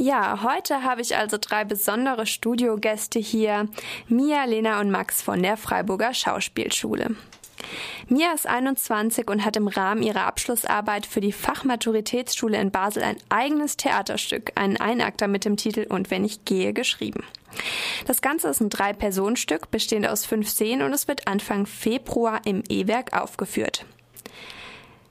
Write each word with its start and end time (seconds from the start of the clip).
Ja, 0.00 0.44
heute 0.44 0.84
habe 0.84 1.00
ich 1.00 1.16
also 1.16 1.38
drei 1.40 1.64
besondere 1.64 2.24
Studiogäste 2.24 3.18
hier. 3.18 3.66
Mia, 4.06 4.44
Lena 4.44 4.80
und 4.80 4.92
Max 4.92 5.20
von 5.20 5.42
der 5.42 5.56
Freiburger 5.56 6.14
Schauspielschule. 6.14 7.16
Mia 8.06 8.32
ist 8.32 8.46
21 8.46 9.28
und 9.28 9.44
hat 9.44 9.56
im 9.56 9.66
Rahmen 9.66 10.04
ihrer 10.04 10.24
Abschlussarbeit 10.26 11.04
für 11.04 11.20
die 11.20 11.32
Fachmaturitätsschule 11.32 12.60
in 12.60 12.70
Basel 12.70 13.02
ein 13.02 13.16
eigenes 13.28 13.76
Theaterstück, 13.76 14.52
einen 14.54 14.76
Einakter 14.76 15.26
mit 15.26 15.44
dem 15.44 15.56
Titel 15.56 15.84
Und 15.88 16.12
wenn 16.12 16.24
ich 16.24 16.44
gehe, 16.44 16.72
geschrieben. 16.72 17.24
Das 18.06 18.22
Ganze 18.22 18.50
ist 18.50 18.60
ein 18.60 18.70
Drei-Personen-Stück, 18.70 19.72
bestehend 19.72 20.06
aus 20.06 20.24
fünf 20.24 20.48
Szenen 20.48 20.82
und 20.82 20.92
es 20.92 21.08
wird 21.08 21.26
Anfang 21.26 21.66
Februar 21.66 22.42
im 22.44 22.62
E-Werk 22.68 23.20
aufgeführt. 23.20 23.84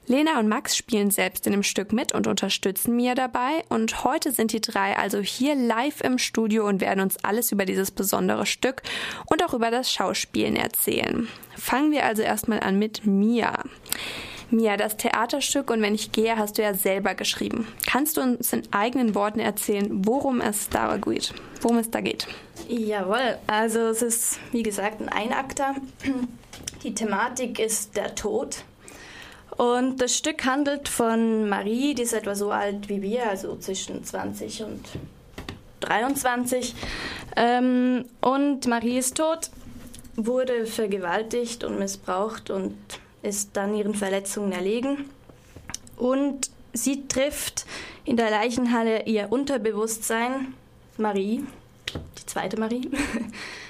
Lena 0.08 0.38
und 0.38 0.48
Max 0.48 0.74
spielen 0.74 1.10
selbst 1.10 1.46
in 1.46 1.52
dem 1.52 1.62
Stück 1.62 1.92
mit 1.92 2.12
und 2.12 2.26
unterstützen 2.26 2.96
Mia 2.96 3.14
dabei. 3.14 3.62
Und 3.68 4.04
heute 4.04 4.32
sind 4.32 4.52
die 4.52 4.60
drei 4.62 4.96
also 4.96 5.18
hier 5.20 5.54
live 5.54 6.00
im 6.00 6.16
Studio 6.16 6.66
und 6.66 6.80
werden 6.80 7.00
uns 7.00 7.22
alles 7.22 7.52
über 7.52 7.66
dieses 7.66 7.90
besondere 7.90 8.46
Stück 8.46 8.80
und 9.26 9.44
auch 9.44 9.52
über 9.52 9.70
das 9.70 9.92
Schauspielen 9.92 10.56
erzählen. 10.56 11.28
Fangen 11.58 11.92
wir 11.92 12.06
also 12.06 12.22
erstmal 12.22 12.60
an 12.60 12.78
mit 12.78 13.04
Mia. 13.04 13.62
Mia, 14.50 14.78
das 14.78 14.96
Theaterstück 14.96 15.70
und 15.70 15.82
wenn 15.82 15.94
ich 15.94 16.10
gehe, 16.10 16.38
hast 16.38 16.56
du 16.56 16.62
ja 16.62 16.72
selber 16.72 17.14
geschrieben. 17.14 17.68
Kannst 17.86 18.16
du 18.16 18.22
uns 18.22 18.50
in 18.54 18.62
eigenen 18.70 19.14
Worten 19.14 19.40
erzählen, 19.40 19.88
worum 20.06 20.40
es 20.40 20.70
da 20.70 20.96
geht? 20.96 21.34
Worum 21.60 21.76
es 21.76 21.90
da 21.90 22.00
geht? 22.00 22.26
Jawohl, 22.66 23.36
also 23.46 23.80
es 23.80 24.00
ist 24.00 24.40
wie 24.52 24.62
gesagt 24.62 25.02
ein 25.02 25.10
Einakter. 25.10 25.74
Die 26.82 26.94
Thematik 26.94 27.58
ist 27.58 27.94
der 27.94 28.14
Tod. 28.14 28.64
Und 29.58 30.00
das 30.00 30.16
Stück 30.16 30.44
handelt 30.44 30.88
von 30.88 31.48
Marie, 31.48 31.92
die 31.92 32.02
ist 32.02 32.12
etwa 32.12 32.36
so 32.36 32.52
alt 32.52 32.88
wie 32.88 33.02
wir, 33.02 33.28
also 33.28 33.56
zwischen 33.56 34.04
20 34.04 34.62
und 34.62 34.84
23. 35.80 36.76
Ähm, 37.34 38.04
und 38.20 38.68
Marie 38.68 38.98
ist 38.98 39.16
tot, 39.16 39.50
wurde 40.14 40.64
vergewaltigt 40.64 41.64
und 41.64 41.76
missbraucht 41.76 42.50
und 42.50 42.76
ist 43.22 43.50
dann 43.54 43.74
ihren 43.74 43.94
Verletzungen 43.94 44.52
erlegen. 44.52 45.10
Und 45.96 46.50
sie 46.72 47.08
trifft 47.08 47.66
in 48.04 48.16
der 48.16 48.30
Leichenhalle 48.30 49.06
ihr 49.06 49.32
Unterbewusstsein, 49.32 50.54
Marie, 50.98 51.44
die 51.92 52.26
zweite 52.26 52.60
Marie, 52.60 52.88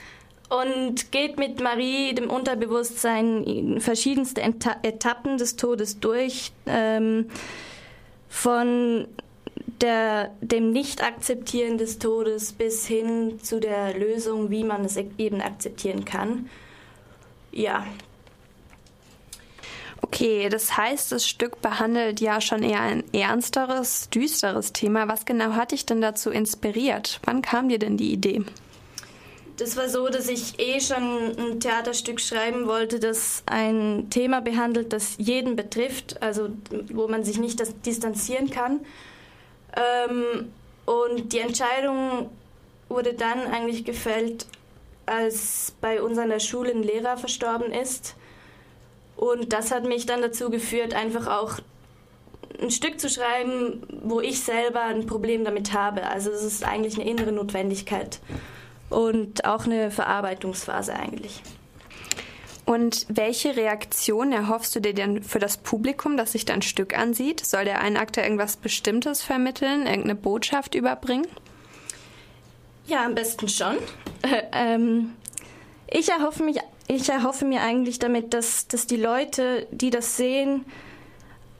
und 0.48 1.12
geht 1.12 1.38
mit 1.38 1.60
Marie, 1.60 2.14
dem 2.14 2.30
Unterbewusstsein, 2.30 3.80
verschiedenste 3.80 4.40
Eta 4.40 4.76
Etappen 4.82 5.38
des 5.38 5.56
Todes 5.56 6.00
durch. 6.00 6.52
Ähm, 6.66 7.26
von 8.28 9.06
der, 9.80 10.30
dem 10.40 10.72
Nicht-Akzeptieren 10.72 11.78
des 11.78 11.98
Todes 11.98 12.52
bis 12.52 12.86
hin 12.86 13.40
zu 13.42 13.60
der 13.60 13.96
Lösung, 13.96 14.50
wie 14.50 14.64
man 14.64 14.84
es 14.84 14.96
e-, 14.96 15.10
eben 15.18 15.40
akzeptieren 15.40 16.04
kann. 16.04 16.48
Ja. 17.52 17.86
Okay, 20.00 20.48
das 20.48 20.76
heißt, 20.76 21.12
das 21.12 21.26
Stück 21.26 21.60
behandelt 21.60 22.20
ja 22.20 22.40
schon 22.40 22.62
eher 22.62 22.80
ein 22.80 23.04
ernsteres, 23.12 24.08
düsteres 24.10 24.72
Thema. 24.72 25.08
Was 25.08 25.26
genau 25.26 25.52
hat 25.52 25.72
dich 25.72 25.86
denn 25.86 26.00
dazu 26.00 26.30
inspiriert? 26.30 27.20
Wann 27.24 27.42
kam 27.42 27.68
dir 27.68 27.78
denn 27.78 27.96
die 27.96 28.12
Idee? 28.12 28.42
Das 29.58 29.76
war 29.76 29.88
so, 29.88 30.08
dass 30.08 30.28
ich 30.28 30.60
eh 30.60 30.80
schon 30.80 31.36
ein 31.36 31.58
Theaterstück 31.58 32.20
schreiben 32.20 32.68
wollte, 32.68 33.00
das 33.00 33.42
ein 33.46 34.06
Thema 34.08 34.40
behandelt, 34.40 34.92
das 34.92 35.16
jeden 35.18 35.56
betrifft, 35.56 36.22
also 36.22 36.50
wo 36.92 37.08
man 37.08 37.24
sich 37.24 37.40
nicht 37.40 37.60
distanzieren 37.84 38.50
kann. 38.50 38.80
Ähm, 39.76 40.52
und 40.86 41.32
die 41.32 41.40
Entscheidung 41.40 42.30
wurde 42.88 43.14
dann 43.14 43.40
eigentlich 43.48 43.84
gefällt, 43.84 44.46
als 45.06 45.74
bei 45.80 46.02
uns 46.02 46.18
an 46.18 46.28
der 46.28 46.38
Schule 46.38 46.70
ein 46.70 46.84
Lehrer 46.84 47.16
verstorben 47.16 47.72
ist. 47.72 48.14
Und 49.16 49.52
das 49.52 49.72
hat 49.72 49.84
mich 49.84 50.06
dann 50.06 50.22
dazu 50.22 50.50
geführt, 50.50 50.94
einfach 50.94 51.26
auch 51.26 51.58
ein 52.62 52.70
Stück 52.70 53.00
zu 53.00 53.08
schreiben, 53.08 53.82
wo 54.04 54.20
ich 54.20 54.40
selber 54.40 54.82
ein 54.82 55.06
Problem 55.06 55.44
damit 55.44 55.72
habe. 55.72 56.04
Also 56.04 56.30
es 56.30 56.44
ist 56.44 56.64
eigentlich 56.64 56.94
eine 56.94 57.10
innere 57.10 57.32
Notwendigkeit 57.32 58.20
und 58.90 59.44
auch 59.44 59.66
eine 59.66 59.90
Verarbeitungsphase 59.90 60.94
eigentlich. 60.94 61.42
Und 62.68 63.06
welche 63.08 63.56
Reaktion 63.56 64.30
erhoffst 64.30 64.76
du 64.76 64.80
dir 64.80 64.92
denn 64.92 65.22
für 65.22 65.38
das 65.38 65.56
Publikum, 65.56 66.18
das 66.18 66.32
sich 66.32 66.44
dein 66.44 66.60
Stück 66.60 66.96
ansieht? 66.96 67.44
Soll 67.44 67.64
der 67.64 67.80
Einakter 67.80 68.22
irgendwas 68.22 68.58
Bestimmtes 68.58 69.22
vermitteln, 69.22 69.86
irgendeine 69.86 70.14
Botschaft 70.14 70.74
überbringen? 70.74 71.26
Ja, 72.86 73.06
am 73.06 73.14
besten 73.14 73.48
schon. 73.48 73.76
ähm, 74.52 75.14
ich, 75.86 76.10
erhoffe 76.10 76.42
mich, 76.42 76.58
ich 76.88 77.08
erhoffe 77.08 77.46
mir 77.46 77.62
eigentlich 77.62 77.98
damit, 77.98 78.34
dass, 78.34 78.68
dass 78.68 78.86
die 78.86 78.96
Leute, 78.96 79.66
die 79.70 79.88
das 79.88 80.18
sehen, 80.18 80.66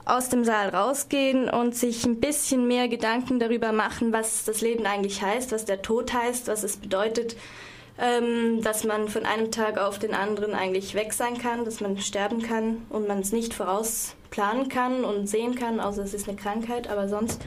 aus 0.05 0.29
dem 0.29 0.43
Saal 0.43 0.69
rausgehen 0.69 1.49
und 1.49 1.75
sich 1.75 2.05
ein 2.05 2.19
bisschen 2.19 2.67
mehr 2.67 2.87
Gedanken 2.87 3.39
darüber 3.39 3.71
machen, 3.71 4.11
was 4.11 4.43
das 4.45 4.61
Leben 4.61 4.85
eigentlich 4.85 5.21
heißt, 5.21 5.51
was 5.51 5.65
der 5.65 5.81
Tod 5.81 6.13
heißt, 6.13 6.47
was 6.47 6.63
es 6.63 6.77
bedeutet, 6.77 7.35
ähm, 7.99 8.61
dass 8.61 8.85
man 8.85 9.07
von 9.09 9.25
einem 9.25 9.51
Tag 9.51 9.77
auf 9.77 9.99
den 9.99 10.13
anderen 10.13 10.53
eigentlich 10.53 10.95
weg 10.95 11.13
sein 11.13 11.37
kann, 11.37 11.65
dass 11.65 11.81
man 11.81 11.97
sterben 11.97 12.41
kann 12.41 12.85
und 12.89 13.07
man 13.07 13.19
es 13.19 13.31
nicht 13.31 13.53
vorausplanen 13.53 14.69
kann 14.69 15.03
und 15.03 15.27
sehen 15.27 15.55
kann, 15.55 15.79
außer 15.79 16.03
es 16.03 16.13
ist 16.13 16.27
eine 16.27 16.37
Krankheit, 16.37 16.89
aber 16.89 17.07
sonst. 17.07 17.41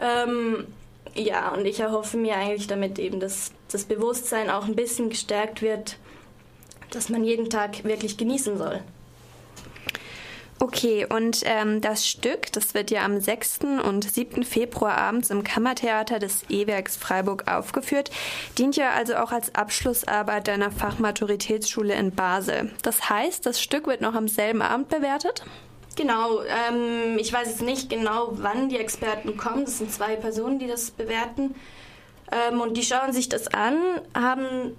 Ähm, 0.00 0.66
ja, 1.14 1.52
und 1.54 1.64
ich 1.66 1.80
erhoffe 1.80 2.16
mir 2.16 2.36
eigentlich 2.36 2.66
damit 2.66 2.98
eben, 2.98 3.20
dass 3.20 3.52
das 3.70 3.84
Bewusstsein 3.84 4.50
auch 4.50 4.64
ein 4.64 4.74
bisschen 4.74 5.10
gestärkt 5.10 5.62
wird, 5.62 5.96
dass 6.90 7.08
man 7.08 7.24
jeden 7.24 7.50
Tag 7.50 7.84
wirklich 7.84 8.16
genießen 8.16 8.58
soll. 8.58 8.80
Okay, 10.58 11.06
und 11.08 11.42
ähm, 11.44 11.80
das 11.80 12.06
Stück, 12.06 12.52
das 12.52 12.72
wird 12.72 12.92
ja 12.92 13.04
am 13.04 13.20
6. 13.20 13.60
und 13.84 14.08
7. 14.08 14.44
Februar 14.44 14.96
abends 14.96 15.30
im 15.30 15.42
Kammertheater 15.42 16.20
des 16.20 16.44
E-Werks 16.48 16.96
Freiburg 16.96 17.50
aufgeführt, 17.50 18.10
dient 18.58 18.76
ja 18.76 18.92
also 18.92 19.16
auch 19.16 19.32
als 19.32 19.54
Abschlussarbeit 19.54 20.46
deiner 20.46 20.70
Fachmaturitätsschule 20.70 21.94
in 21.94 22.14
Basel. 22.14 22.70
Das 22.82 23.10
heißt, 23.10 23.44
das 23.44 23.60
Stück 23.60 23.88
wird 23.88 24.00
noch 24.02 24.14
am 24.14 24.28
selben 24.28 24.62
Abend 24.62 24.88
bewertet? 24.88 25.42
Genau, 25.96 26.40
ähm, 26.42 27.18
ich 27.18 27.32
weiß 27.32 27.48
jetzt 27.48 27.62
nicht 27.62 27.90
genau, 27.90 28.30
wann 28.32 28.68
die 28.68 28.78
Experten 28.78 29.36
kommen. 29.36 29.64
Das 29.64 29.78
sind 29.78 29.92
zwei 29.92 30.16
Personen, 30.16 30.58
die 30.58 30.66
das 30.66 30.90
bewerten. 30.90 31.54
Ähm, 32.30 32.60
und 32.60 32.76
die 32.76 32.82
schauen 32.82 33.12
sich 33.12 33.28
das 33.28 33.48
an, 33.48 33.76
haben 34.14 34.76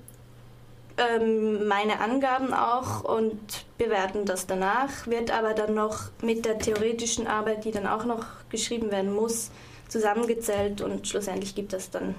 ähm, 0.98 1.68
meine 1.68 2.00
Angaben 2.00 2.54
auch 2.54 3.04
und 3.04 3.66
bewerten 3.78 4.26
das 4.26 4.46
danach, 4.46 5.08
wird 5.08 5.32
aber 5.32 5.54
dann 5.54 5.74
noch 5.74 6.10
mit 6.22 6.46
der 6.46 6.60
theoretischen 6.60 7.28
Arbeit, 7.28 7.66
die 7.66 7.72
dann 7.72 7.88
auch 7.88 8.06
noch 8.06 8.26
geschrieben 8.50 8.92
werden 8.92 9.14
muss, 9.14 9.50
zusammengezählt 9.88 10.82
und 10.82 11.08
schlussendlich 11.08 11.56
gibt 11.56 11.74
es 11.74 11.90
dann 11.90 12.16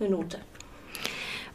eine 0.00 0.10
Note. 0.10 0.38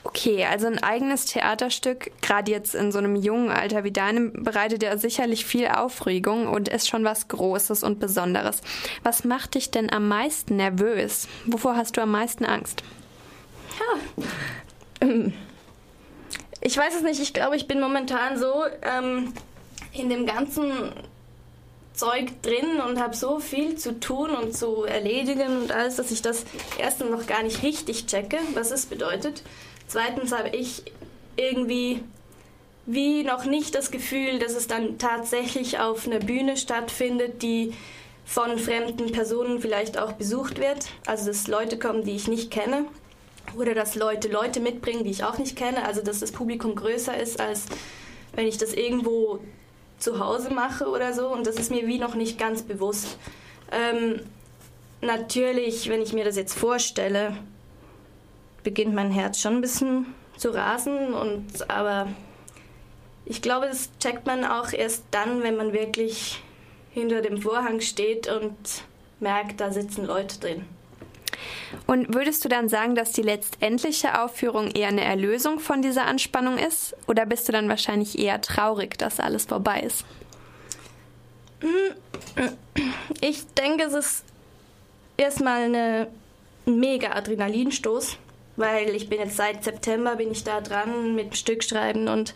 Okay, 0.03 0.46
also 0.46 0.68
ein 0.68 0.81
eigenes 0.81 1.25
Theaterstück, 1.25 2.12
gerade 2.22 2.52
jetzt 2.52 2.74
in 2.74 2.91
so 2.91 3.00
einem 3.00 3.18
jungen 3.18 3.50
Alter 3.50 3.84
wie 3.84 3.91
deinem, 3.91 4.31
bereitet 4.31 4.81
ja 4.81 4.97
sicherlich 4.97 5.46
viel 5.46 5.68
Aufregung 5.68 6.47
und 6.47 6.70
ist 6.70 6.88
schon 6.88 7.03
was 7.03 7.28
Großes 7.28 7.84
und 7.84 8.00
Besonderes. 8.00 8.62
Was 9.03 9.26
macht 9.26 9.56
dich 9.56 9.72
denn 9.72 9.91
am 9.91 10.08
meisten 10.08 10.56
nervös? 10.56 11.28
Wovor 11.46 11.76
hast 11.76 11.97
du 11.97 12.02
am 12.02 12.12
meisten 12.12 12.46
Angst? 12.46 12.81
Ja, 13.78 14.28
ähm, 15.02 15.34
ich 16.62 16.78
weiß 16.78 16.96
es 16.96 17.02
nicht, 17.03 17.22
ich 17.22 17.34
glaube, 17.34 17.56
ich 17.56 17.68
bin 17.68 17.80
momentan 17.80 18.38
so 18.38 18.64
ähm, 18.81 19.34
in 19.94 20.09
dem 20.09 20.25
ganzen 20.25 20.92
Zeug 21.94 22.42
drin 22.42 22.80
und 22.88 23.00
habe 23.02 23.16
so 23.16 23.40
viel 23.40 23.75
zu 23.75 24.00
tun 24.00 24.30
und 24.31 24.56
zu 24.56 24.84
erledigen 24.84 25.62
und 25.62 25.72
alles, 25.72 25.97
dass 25.97 26.12
ich 26.12 26.22
das 26.22 26.46
erstens 26.78 27.09
noch 27.09 27.28
gar 27.28 27.44
nicht 27.44 27.62
richtig 27.64 28.06
checke, 28.06 28.38
was 28.53 28.72
es 28.72 28.85
bedeutet. 28.85 29.44
Zweitens 29.88 30.32
habe 30.32 30.50
ich 30.50 30.84
irgendwie 31.35 32.02
wie 32.85 33.23
noch 33.23 33.46
nicht 33.46 33.76
das 33.76 33.91
Gefühl, 33.91 34.40
dass 34.40 34.53
es 34.53 34.67
dann 34.67 34.97
tatsächlich 34.97 35.79
auf 35.79 36.08
einer 36.08 36.20
Bühne 36.20 36.58
stattfindet, 36.58 37.41
die 37.41 37.73
von 38.26 38.58
fremden 38.58 39.11
Personen 39.11 39.59
vielleicht 39.59 39.97
auch 39.97 40.14
besucht 40.14 40.59
wird. 40.59 40.88
Also 41.06 41.28
dass 41.28 41.47
Leute 41.47 41.78
kommen, 41.78 42.03
die 42.03 42.16
ich 42.16 42.28
nicht 42.28 42.50
kenne. 42.50 42.85
Oder 43.57 43.73
dass 43.73 43.96
Leute 43.96 44.28
Leute 44.28 44.59
mitbringen, 44.59 45.03
die 45.03 45.11
ich 45.11 45.23
auch 45.23 45.37
nicht 45.37 45.55
kenne. 45.55 45.85
Also 45.85 46.01
dass 46.01 46.19
das 46.19 46.31
Publikum 46.31 46.75
größer 46.75 47.17
ist, 47.17 47.40
als 47.40 47.66
wenn 48.34 48.47
ich 48.47 48.57
das 48.57 48.73
irgendwo 48.73 49.40
zu 49.97 50.19
Hause 50.19 50.53
mache 50.53 50.87
oder 50.87 51.13
so. 51.13 51.28
Und 51.28 51.46
das 51.47 51.55
ist 51.55 51.72
mir 51.72 51.87
wie 51.87 51.99
noch 51.99 52.16
nicht 52.16 52.40
ganz 52.40 52.63
bewusst. 52.63 53.17
Ähm, 53.72 54.22
natürlich, 55.01 55.90
wenn 55.90 56.01
ich 56.01 56.13
mir 56.13 56.25
das 56.25 56.35
jetzt 56.35 56.57
vorstelle, 56.57 57.35
beginnt 58.63 58.93
mein 58.93 59.11
Herz 59.11 59.40
schon 59.40 59.55
ein 59.55 59.61
bisschen 59.61 60.13
zu 60.37 60.53
rasen. 60.53 61.13
Und, 61.13 61.69
aber 61.69 62.07
ich 63.25 63.41
glaube, 63.41 63.67
das 63.67 63.90
checkt 63.99 64.25
man 64.25 64.46
auch 64.46 64.73
erst 64.73 65.03
dann, 65.11 65.43
wenn 65.43 65.55
man 65.55 65.73
wirklich 65.73 66.41
hinter 66.91 67.22
dem 67.22 67.41
Vorhang 67.41 67.81
steht 67.81 68.28
und 68.28 68.55
merkt, 69.19 69.59
da 69.61 69.72
sitzen 69.72 70.05
Leute 70.05 70.40
drin. 70.40 70.66
Und 71.88 72.14
würdest 72.14 72.44
du 72.44 72.50
dann 72.50 72.70
sagen, 72.70 72.96
dass 72.96 73.12
die 73.12 73.22
letztendliche 73.22 74.22
Aufführung 74.22 74.72
eher 74.72 74.88
eine 74.90 75.03
Erlösung 75.03 75.59
von 75.59 75.82
dieser 75.82 76.06
Anspannung 76.06 76.58
ist? 76.58 76.96
Oder 77.08 77.26
bist 77.26 77.47
du 77.47 77.52
dann 77.52 77.70
wahrscheinlich 77.70 78.18
eher 78.18 78.41
traurig, 78.41 78.97
dass 78.97 79.20
alles 79.20 79.46
vorbei 79.46 79.82
ist? 79.82 80.06
Ich 83.22 83.46
denke, 83.53 83.84
es 83.84 83.94
ist 83.94 84.24
erstmal 85.18 85.64
eine, 85.64 86.08
ein 86.66 86.80
mega 86.80 87.12
Adrenalinstoß, 87.12 88.18
weil 88.56 88.96
ich 88.96 89.09
bin 89.09 89.20
jetzt 89.20 89.38
seit 89.38 89.64
September 89.64 90.16
bin 90.16 90.32
ich 90.32 90.44
da 90.44 90.62
dran 90.62 91.16
mit 91.16 91.35
Stück 91.35 91.64
schreiben 91.64 92.08
und 92.08 92.34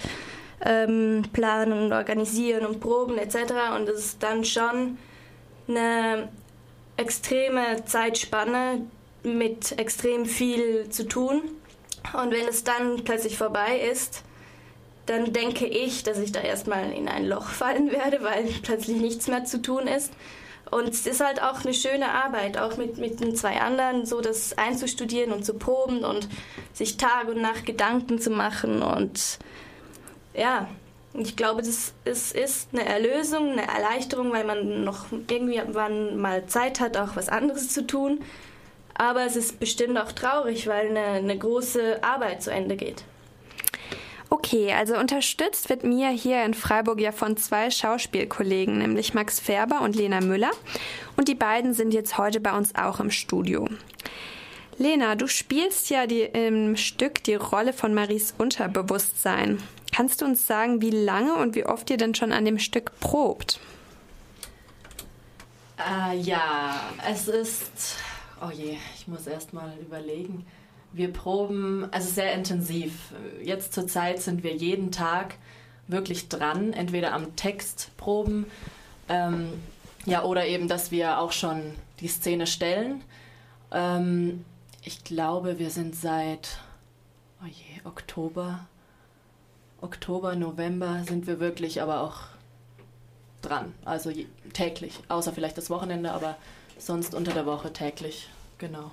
ähm, 0.65 1.23
planen 1.33 1.73
und 1.73 1.93
organisieren 1.93 2.65
und 2.65 2.79
proben 2.79 3.17
etc. 3.17 3.35
Und 3.75 3.87
es 3.89 4.05
ist 4.05 4.23
dann 4.23 4.43
schon 4.43 4.97
eine 5.67 6.29
extreme 6.97 7.85
Zeitspanne 7.85 8.81
mit 9.23 9.79
extrem 9.79 10.25
viel 10.25 10.89
zu 10.89 11.07
tun. 11.07 11.41
Und 12.13 12.31
wenn 12.31 12.47
es 12.47 12.63
dann 12.63 13.03
plötzlich 13.03 13.37
vorbei 13.37 13.79
ist, 13.79 14.23
dann 15.05 15.33
denke 15.33 15.65
ich, 15.65 16.03
dass 16.03 16.19
ich 16.19 16.31
da 16.31 16.39
erstmal 16.39 16.91
in 16.91 17.07
ein 17.07 17.25
Loch 17.25 17.47
fallen 17.49 17.91
werde, 17.91 18.21
weil 18.23 18.45
plötzlich 18.61 18.97
nichts 18.97 19.27
mehr 19.27 19.45
zu 19.45 19.61
tun 19.61 19.87
ist. 19.87 20.13
Und 20.71 20.87
es 20.89 21.05
ist 21.05 21.23
halt 21.23 21.41
auch 21.41 21.63
eine 21.63 21.73
schöne 21.73 22.09
Arbeit, 22.09 22.57
auch 22.57 22.77
mit, 22.77 22.97
mit 22.97 23.19
den 23.19 23.35
zwei 23.35 23.61
anderen, 23.61 24.05
so 24.05 24.21
das 24.21 24.57
einzustudieren 24.57 25.31
und 25.31 25.45
zu 25.45 25.53
proben 25.53 26.03
und 26.03 26.27
sich 26.73 26.97
Tag 26.97 27.27
und 27.27 27.41
Nacht 27.41 27.65
Gedanken 27.65 28.19
zu 28.19 28.31
machen. 28.31 28.81
Und 28.81 29.37
ja, 30.33 30.67
ich 31.13 31.35
glaube, 31.35 31.61
das 31.61 31.93
ist, 32.05 32.35
ist 32.35 32.69
eine 32.73 32.85
Erlösung, 32.85 33.51
eine 33.51 33.67
Erleichterung, 33.67 34.31
weil 34.31 34.45
man 34.45 34.83
noch 34.83 35.05
irgendwie 35.27 35.61
mal 36.15 36.45
Zeit 36.47 36.79
hat, 36.79 36.97
auch 36.97 37.15
was 37.15 37.29
anderes 37.29 37.69
zu 37.69 37.85
tun. 37.85 38.19
Aber 38.95 39.25
es 39.25 39.35
ist 39.35 39.59
bestimmt 39.59 39.97
auch 39.97 40.11
traurig, 40.11 40.67
weil 40.67 40.89
eine, 40.89 40.99
eine 40.99 41.37
große 41.37 42.03
Arbeit 42.03 42.43
zu 42.43 42.51
Ende 42.51 42.75
geht. 42.75 43.03
Okay, 44.29 44.73
also 44.73 44.97
unterstützt 44.97 45.69
wird 45.69 45.83
Mia 45.83 46.09
hier 46.09 46.43
in 46.43 46.55
Freiburg 46.55 46.99
ja 46.99 47.11
von 47.11 47.37
zwei 47.37 47.69
Schauspielkollegen, 47.69 48.79
nämlich 48.79 49.13
Max 49.13 49.39
Färber 49.39 49.81
und 49.81 49.95
Lena 49.95 50.21
Müller. 50.21 50.49
Und 51.15 51.27
die 51.27 51.35
beiden 51.35 51.75
sind 51.75 51.93
jetzt 51.93 52.17
heute 52.17 52.39
bei 52.39 52.57
uns 52.57 52.73
auch 52.73 52.99
im 52.99 53.11
Studio. 53.11 53.67
Lena, 54.79 55.13
du 55.13 55.27
spielst 55.27 55.91
ja 55.91 56.07
die, 56.07 56.21
im 56.21 56.75
Stück 56.75 57.23
die 57.23 57.35
Rolle 57.35 57.73
von 57.73 57.93
Maries 57.93 58.33
Unterbewusstsein. 58.37 59.61
Kannst 59.93 60.21
du 60.21 60.25
uns 60.25 60.47
sagen, 60.47 60.81
wie 60.81 60.89
lange 60.89 61.35
und 61.35 61.55
wie 61.55 61.65
oft 61.65 61.89
ihr 61.89 61.97
denn 61.97 62.15
schon 62.15 62.31
an 62.31 62.45
dem 62.45 62.57
Stück 62.57 62.99
probt? 62.99 63.59
Äh, 65.77 66.17
ja, 66.17 66.79
es 67.09 67.27
ist. 67.27 67.97
Oh 68.41 68.49
je, 68.51 68.77
ich 68.95 69.07
muss 69.07 69.27
erst 69.27 69.53
mal 69.53 69.73
überlegen. 69.79 70.45
Wir 70.93 71.13
proben, 71.13 71.87
also 71.91 72.09
sehr 72.09 72.33
intensiv. 72.33 73.13
Jetzt 73.41 73.73
zur 73.73 73.87
Zeit 73.87 74.21
sind 74.21 74.43
wir 74.43 74.55
jeden 74.55 74.91
Tag 74.91 75.35
wirklich 75.87 76.27
dran, 76.27 76.73
entweder 76.73 77.13
am 77.13 77.35
Text 77.35 77.91
proben, 77.97 78.45
ähm, 79.09 79.49
ja, 80.05 80.23
oder 80.23 80.45
eben, 80.45 80.67
dass 80.67 80.91
wir 80.91 81.19
auch 81.19 81.31
schon 81.31 81.61
die 81.99 82.07
Szene 82.07 82.47
stellen. 82.47 83.01
Ähm, 83.71 84.45
ich 84.83 85.03
glaube, 85.03 85.59
wir 85.59 85.69
sind 85.69 85.95
seit 85.95 86.59
oh 87.41 87.47
je, 87.47 87.85
Oktober, 87.85 88.67
Oktober, 89.83 90.35
November 90.35 91.03
sind 91.07 91.27
wir 91.27 91.39
wirklich 91.39 91.81
aber 91.81 92.01
auch 92.01 92.21
dran. 93.41 93.73
Also 93.83 94.11
täglich, 94.53 94.99
außer 95.09 95.33
vielleicht 95.33 95.57
das 95.57 95.69
Wochenende, 95.69 96.11
aber 96.11 96.37
sonst 96.77 97.13
unter 97.13 97.33
der 97.33 97.45
Woche 97.45 97.73
täglich, 97.73 98.29
genau. 98.57 98.91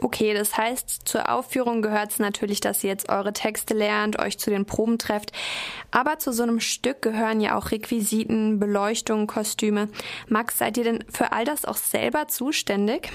Okay, 0.00 0.34
das 0.34 0.56
heißt, 0.56 1.08
zur 1.08 1.30
Aufführung 1.30 1.82
gehört 1.82 2.12
es 2.12 2.18
natürlich, 2.18 2.60
dass 2.60 2.84
ihr 2.84 2.90
jetzt 2.90 3.08
eure 3.08 3.32
Texte 3.32 3.74
lernt, 3.74 4.18
euch 4.18 4.38
zu 4.38 4.50
den 4.50 4.66
Proben 4.66 4.98
trefft. 4.98 5.32
Aber 5.90 6.18
zu 6.18 6.32
so 6.32 6.42
einem 6.42 6.60
Stück 6.60 7.02
gehören 7.02 7.40
ja 7.40 7.56
auch 7.56 7.70
Requisiten, 7.70 8.58
Beleuchtung, 8.58 9.26
Kostüme. 9.26 9.88
Max, 10.28 10.58
seid 10.58 10.76
ihr 10.76 10.84
denn 10.84 11.04
für 11.10 11.32
all 11.32 11.44
das 11.44 11.64
auch 11.64 11.76
selber 11.76 12.28
zuständig? 12.28 13.10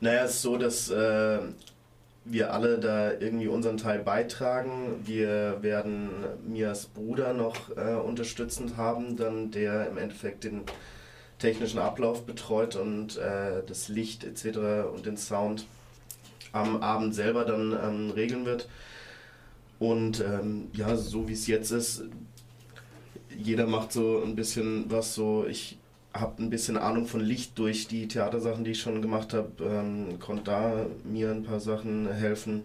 Naja, 0.00 0.24
es 0.24 0.34
ist 0.34 0.42
so, 0.42 0.56
dass 0.58 0.90
äh, 0.90 1.38
wir 2.30 2.52
alle 2.52 2.78
da 2.78 3.12
irgendwie 3.12 3.48
unseren 3.48 3.76
Teil 3.76 4.00
beitragen. 4.00 5.02
Wir 5.04 5.62
werden 5.62 6.10
Mias 6.46 6.86
Bruder 6.86 7.32
noch 7.32 7.76
äh, 7.76 7.94
unterstützend 7.94 8.76
haben, 8.76 9.16
dann 9.16 9.50
der 9.50 9.88
im 9.88 9.98
Endeffekt 9.98 10.44
den 10.44 10.62
technischen 11.38 11.78
Ablauf 11.78 12.26
betreut 12.26 12.76
und 12.76 13.16
äh, 13.16 13.62
das 13.66 13.88
Licht 13.88 14.24
etc. 14.24 14.58
und 14.92 15.06
den 15.06 15.16
Sound 15.16 15.66
am 16.52 16.82
Abend 16.82 17.14
selber 17.14 17.44
dann 17.44 17.72
ähm, 17.72 18.10
regeln 18.10 18.44
wird. 18.44 18.68
Und 19.78 20.20
ähm, 20.20 20.68
ja, 20.72 20.96
so 20.96 21.28
wie 21.28 21.34
es 21.34 21.46
jetzt 21.46 21.70
ist, 21.70 22.04
jeder 23.36 23.66
macht 23.66 23.92
so 23.92 24.22
ein 24.24 24.34
bisschen 24.34 24.90
was 24.90 25.14
so, 25.14 25.46
ich 25.46 25.77
habe 26.20 26.42
ein 26.42 26.50
bisschen 26.50 26.76
Ahnung 26.76 27.06
von 27.06 27.20
Licht 27.20 27.58
durch 27.58 27.88
die 27.88 28.08
Theatersachen, 28.08 28.64
die 28.64 28.72
ich 28.72 28.80
schon 28.80 29.02
gemacht 29.02 29.34
habe, 29.34 29.50
ähm, 29.60 30.18
konnte 30.18 30.44
da 30.44 30.86
mir 31.04 31.30
ein 31.30 31.44
paar 31.44 31.60
Sachen 31.60 32.10
helfen. 32.12 32.64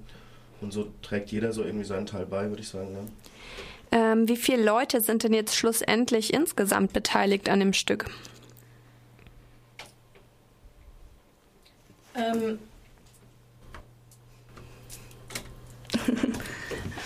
Und 0.62 0.72
so 0.72 0.92
trägt 1.02 1.32
jeder 1.32 1.52
so 1.52 1.64
irgendwie 1.64 1.86
seinen 1.86 2.06
Teil 2.06 2.26
bei, 2.26 2.50
würde 2.50 2.62
ich 2.62 2.70
sagen. 2.70 2.94
Ne? 2.94 3.00
Ähm, 3.92 4.28
wie 4.28 4.38
viele 4.38 4.64
Leute 4.64 5.02
sind 5.02 5.24
denn 5.24 5.34
jetzt 5.34 5.56
schlussendlich 5.56 6.34
insgesamt 6.34 6.94
beteiligt 6.94 7.50
an 7.50 7.60
dem 7.60 7.74
Stück? 7.74 8.06
Ähm. 12.16 12.60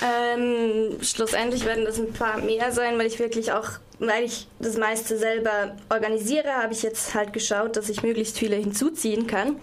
Ähm, 0.04 0.98
schlussendlich 1.02 1.66
werden 1.66 1.86
das 1.86 2.00
ein 2.00 2.14
paar 2.14 2.40
mehr 2.40 2.72
sein, 2.72 2.98
weil 2.98 3.08
ich 3.08 3.20
wirklich 3.20 3.52
auch, 3.52 3.68
weil 4.00 4.26
ich 4.26 4.48
das 4.60 4.78
meiste 4.78 5.18
selber 5.18 5.76
organisiere, 5.90 6.50
habe 6.50 6.74
ich 6.74 6.84
jetzt 6.84 7.16
halt 7.16 7.34
geschaut, 7.34 7.76
dass 7.76 7.90
ich 7.90 8.04
möglichst 8.04 8.38
viele 8.38 8.56
hinzuziehen 8.56 9.26
kann. 9.26 9.58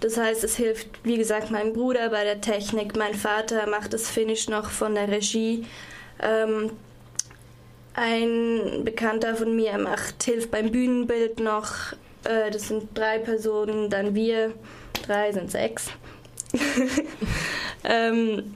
Das 0.00 0.16
heißt, 0.16 0.44
es 0.44 0.56
hilft, 0.56 0.88
wie 1.04 1.18
gesagt, 1.18 1.50
meinem 1.50 1.72
Bruder 1.72 2.08
bei 2.10 2.24
der 2.24 2.40
Technik, 2.40 2.96
mein 2.96 3.14
Vater 3.14 3.68
macht 3.68 3.92
das 3.92 4.08
Finish 4.08 4.48
noch 4.48 4.70
von 4.70 4.94
der 4.94 5.08
Regie. 5.08 5.66
Ähm, 6.22 6.70
ein 7.94 8.82
Bekannter 8.84 9.34
von 9.34 9.54
mir 9.54 9.76
macht, 9.76 10.22
hilft 10.22 10.50
beim 10.50 10.70
Bühnenbild 10.70 11.40
noch. 11.40 11.92
Äh, 12.24 12.50
das 12.50 12.68
sind 12.68 12.96
drei 12.96 13.18
Personen, 13.18 13.90
dann 13.90 14.14
wir 14.14 14.54
drei 15.04 15.32
sind 15.32 15.50
sechs. 15.50 15.88
ähm, 17.84 18.54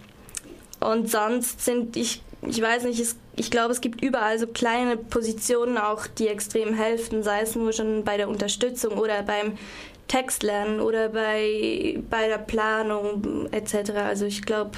und 0.81 1.11
sonst 1.11 1.65
sind, 1.65 1.97
ich, 1.97 2.23
ich 2.43 2.61
weiß 2.61 2.85
nicht, 2.85 3.01
es, 3.01 3.17
ich 3.37 3.51
glaube, 3.51 3.73
es 3.73 3.81
gibt 3.81 4.03
überall 4.03 4.39
so 4.39 4.47
kleine 4.47 4.97
Positionen 4.97 5.79
auch, 5.79 6.07
die 6.07 6.29
extrem 6.29 6.75
helfen, 6.75 7.23
sei 7.23 7.41
es 7.41 7.55
nur 7.55 7.73
schon 7.73 8.05
bei 8.05 8.17
der 8.17 8.29
Unterstützung 8.29 8.99
oder 8.99 9.23
beim 9.23 9.59
Textlernen 10.09 10.81
oder 10.81 11.09
bei, 11.09 11.99
bei 12.11 12.29
der 12.29 12.39
Planung 12.39 13.49
etc. 13.51 13.91
Also 13.93 14.27
ich 14.27 14.43
glaube, 14.43 14.73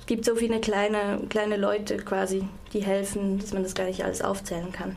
es 0.00 0.06
gibt 0.06 0.24
so 0.24 0.34
viele 0.34 0.60
kleine, 0.60 1.20
kleine 1.28 1.56
Leute 1.56 1.98
quasi, 1.98 2.48
die 2.72 2.80
helfen, 2.80 3.38
dass 3.38 3.52
man 3.52 3.62
das 3.62 3.74
gar 3.74 3.84
nicht 3.84 4.04
alles 4.04 4.22
aufzählen 4.22 4.72
kann. 4.72 4.96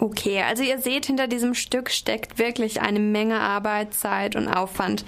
Okay, 0.00 0.42
also 0.42 0.62
ihr 0.62 0.78
seht, 0.78 1.06
hinter 1.06 1.28
diesem 1.28 1.54
Stück 1.54 1.90
steckt 1.90 2.38
wirklich 2.38 2.80
eine 2.80 2.98
Menge 2.98 3.38
Arbeit, 3.38 3.94
Zeit 3.94 4.36
und 4.36 4.48
Aufwand. 4.48 5.04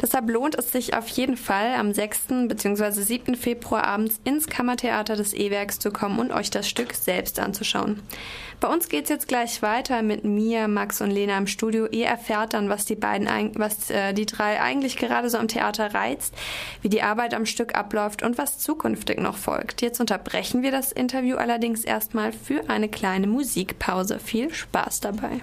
Deshalb 0.00 0.30
lohnt 0.30 0.54
es 0.56 0.72
sich 0.72 0.94
auf 0.94 1.08
jeden 1.08 1.36
Fall, 1.36 1.74
am 1.74 1.92
6. 1.92 2.28
bzw. 2.48 2.90
7. 3.02 3.34
Februar 3.34 3.84
abends 3.84 4.20
ins 4.24 4.46
Kammertheater 4.46 5.16
des 5.16 5.34
E-Werks 5.34 5.78
zu 5.80 5.90
kommen 5.90 6.18
und 6.18 6.32
euch 6.32 6.50
das 6.50 6.68
Stück 6.68 6.94
selbst 6.94 7.40
anzuschauen. 7.40 8.00
Bei 8.60 8.66
uns 8.66 8.88
geht's 8.88 9.08
jetzt 9.08 9.28
gleich 9.28 9.62
weiter 9.62 10.02
mit 10.02 10.24
mir, 10.24 10.66
Max 10.66 11.00
und 11.00 11.12
Lena 11.12 11.38
im 11.38 11.46
Studio. 11.46 11.86
Ihr 11.86 12.06
erfährt 12.06 12.54
dann, 12.54 12.68
was 12.68 12.84
die 12.84 12.96
beiden, 12.96 13.28
was 13.54 13.88
äh, 13.88 14.12
die 14.12 14.26
drei 14.26 14.60
eigentlich 14.60 14.96
gerade 14.96 15.30
so 15.30 15.38
am 15.38 15.46
Theater 15.46 15.94
reizt, 15.94 16.34
wie 16.82 16.88
die 16.88 17.02
Arbeit 17.02 17.34
am 17.34 17.46
Stück 17.46 17.76
abläuft 17.76 18.24
und 18.24 18.36
was 18.36 18.58
zukünftig 18.58 19.20
noch 19.20 19.36
folgt. 19.36 19.80
Jetzt 19.80 20.00
unterbrechen 20.00 20.62
wir 20.62 20.72
das 20.72 20.90
Interview 20.90 21.36
allerdings 21.36 21.84
erstmal 21.84 22.32
für 22.32 22.68
eine 22.68 22.88
kleine 22.88 23.28
Musikpause. 23.28 24.18
Viel 24.28 24.52
Spaß 24.52 25.00
dabei. 25.00 25.40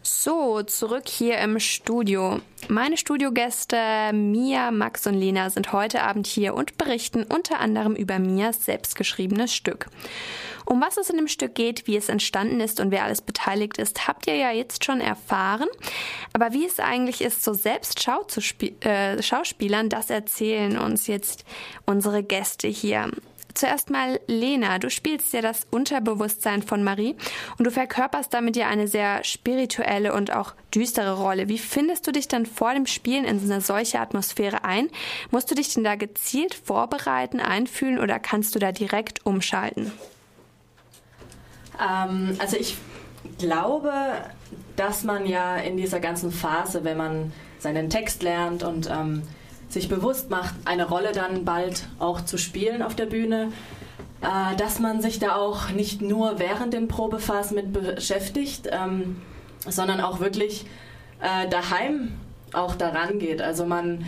So, 0.00 0.62
zurück 0.62 1.06
hier 1.10 1.36
im 1.40 1.60
Studio. 1.60 2.40
Meine 2.68 2.96
Studiogäste 2.96 3.76
Mia, 4.14 4.70
Max 4.70 5.06
und 5.06 5.12
Lena 5.12 5.50
sind 5.50 5.74
heute 5.74 6.04
Abend 6.04 6.26
hier 6.26 6.54
und 6.54 6.78
berichten 6.78 7.24
unter 7.24 7.60
anderem 7.60 7.96
über 7.96 8.18
Mias 8.18 8.64
selbstgeschriebenes 8.64 9.54
Stück. 9.54 9.88
Um 10.64 10.80
was 10.80 10.96
es 10.96 11.10
in 11.10 11.18
dem 11.18 11.28
Stück 11.28 11.54
geht, 11.54 11.86
wie 11.86 11.98
es 11.98 12.08
entstanden 12.08 12.60
ist 12.60 12.80
und 12.80 12.90
wer 12.90 13.04
alles 13.04 13.20
beteiligt 13.20 13.76
ist, 13.76 14.08
habt 14.08 14.26
ihr 14.26 14.36
ja 14.36 14.50
jetzt 14.50 14.82
schon 14.82 15.02
erfahren. 15.02 15.68
Aber 16.32 16.54
wie 16.54 16.64
es 16.64 16.80
eigentlich 16.80 17.20
ist, 17.20 17.44
so 17.44 17.52
selbst 17.52 18.02
Schau 18.02 18.22
zu 18.22 18.40
äh, 18.80 19.22
Schauspielern, 19.22 19.90
das 19.90 20.08
erzählen 20.08 20.78
uns 20.78 21.08
jetzt 21.08 21.44
unsere 21.84 22.22
Gäste 22.22 22.68
hier. 22.68 23.10
Zuerst 23.54 23.90
mal 23.90 24.20
Lena, 24.26 24.78
du 24.78 24.90
spielst 24.90 25.32
ja 25.32 25.40
das 25.40 25.66
Unterbewusstsein 25.70 26.62
von 26.62 26.82
Marie 26.82 27.16
und 27.58 27.66
du 27.66 27.70
verkörperst 27.70 28.32
damit 28.32 28.56
ja 28.56 28.68
eine 28.68 28.88
sehr 28.88 29.24
spirituelle 29.24 30.12
und 30.12 30.32
auch 30.32 30.54
düstere 30.74 31.16
Rolle. 31.16 31.48
Wie 31.48 31.58
findest 31.58 32.06
du 32.06 32.12
dich 32.12 32.28
dann 32.28 32.46
vor 32.46 32.74
dem 32.74 32.86
Spielen 32.86 33.24
in 33.24 33.40
eine 33.40 33.60
solche 33.60 34.00
Atmosphäre 34.00 34.64
ein? 34.64 34.88
Musst 35.30 35.50
du 35.50 35.54
dich 35.54 35.72
denn 35.74 35.84
da 35.84 35.96
gezielt 35.96 36.54
vorbereiten, 36.54 37.40
einfühlen 37.40 37.98
oder 37.98 38.18
kannst 38.18 38.54
du 38.54 38.58
da 38.58 38.72
direkt 38.72 39.24
umschalten? 39.26 39.92
Ähm, 41.80 42.36
also 42.38 42.56
ich 42.56 42.76
glaube, 43.38 43.92
dass 44.76 45.04
man 45.04 45.26
ja 45.26 45.56
in 45.56 45.76
dieser 45.76 46.00
ganzen 46.00 46.32
Phase, 46.32 46.84
wenn 46.84 46.96
man 46.96 47.32
seinen 47.58 47.90
Text 47.90 48.22
lernt 48.22 48.62
und 48.62 48.90
ähm, 48.90 49.22
sich 49.72 49.88
bewusst 49.88 50.30
macht, 50.30 50.54
eine 50.64 50.88
Rolle 50.88 51.12
dann 51.12 51.44
bald 51.44 51.86
auch 51.98 52.20
zu 52.20 52.38
spielen 52.38 52.82
auf 52.82 52.94
der 52.94 53.06
Bühne, 53.06 53.52
äh, 54.20 54.56
dass 54.56 54.78
man 54.78 55.00
sich 55.00 55.18
da 55.18 55.36
auch 55.36 55.70
nicht 55.70 56.02
nur 56.02 56.38
während 56.38 56.74
den 56.74 56.88
Probephasen 56.88 57.56
mit 57.56 57.72
beschäftigt, 57.72 58.68
ähm, 58.70 59.20
sondern 59.66 60.00
auch 60.00 60.20
wirklich 60.20 60.66
äh, 61.20 61.48
daheim 61.48 62.12
auch 62.52 62.74
daran 62.74 63.18
geht. 63.18 63.40
Also 63.40 63.64
man 63.64 64.04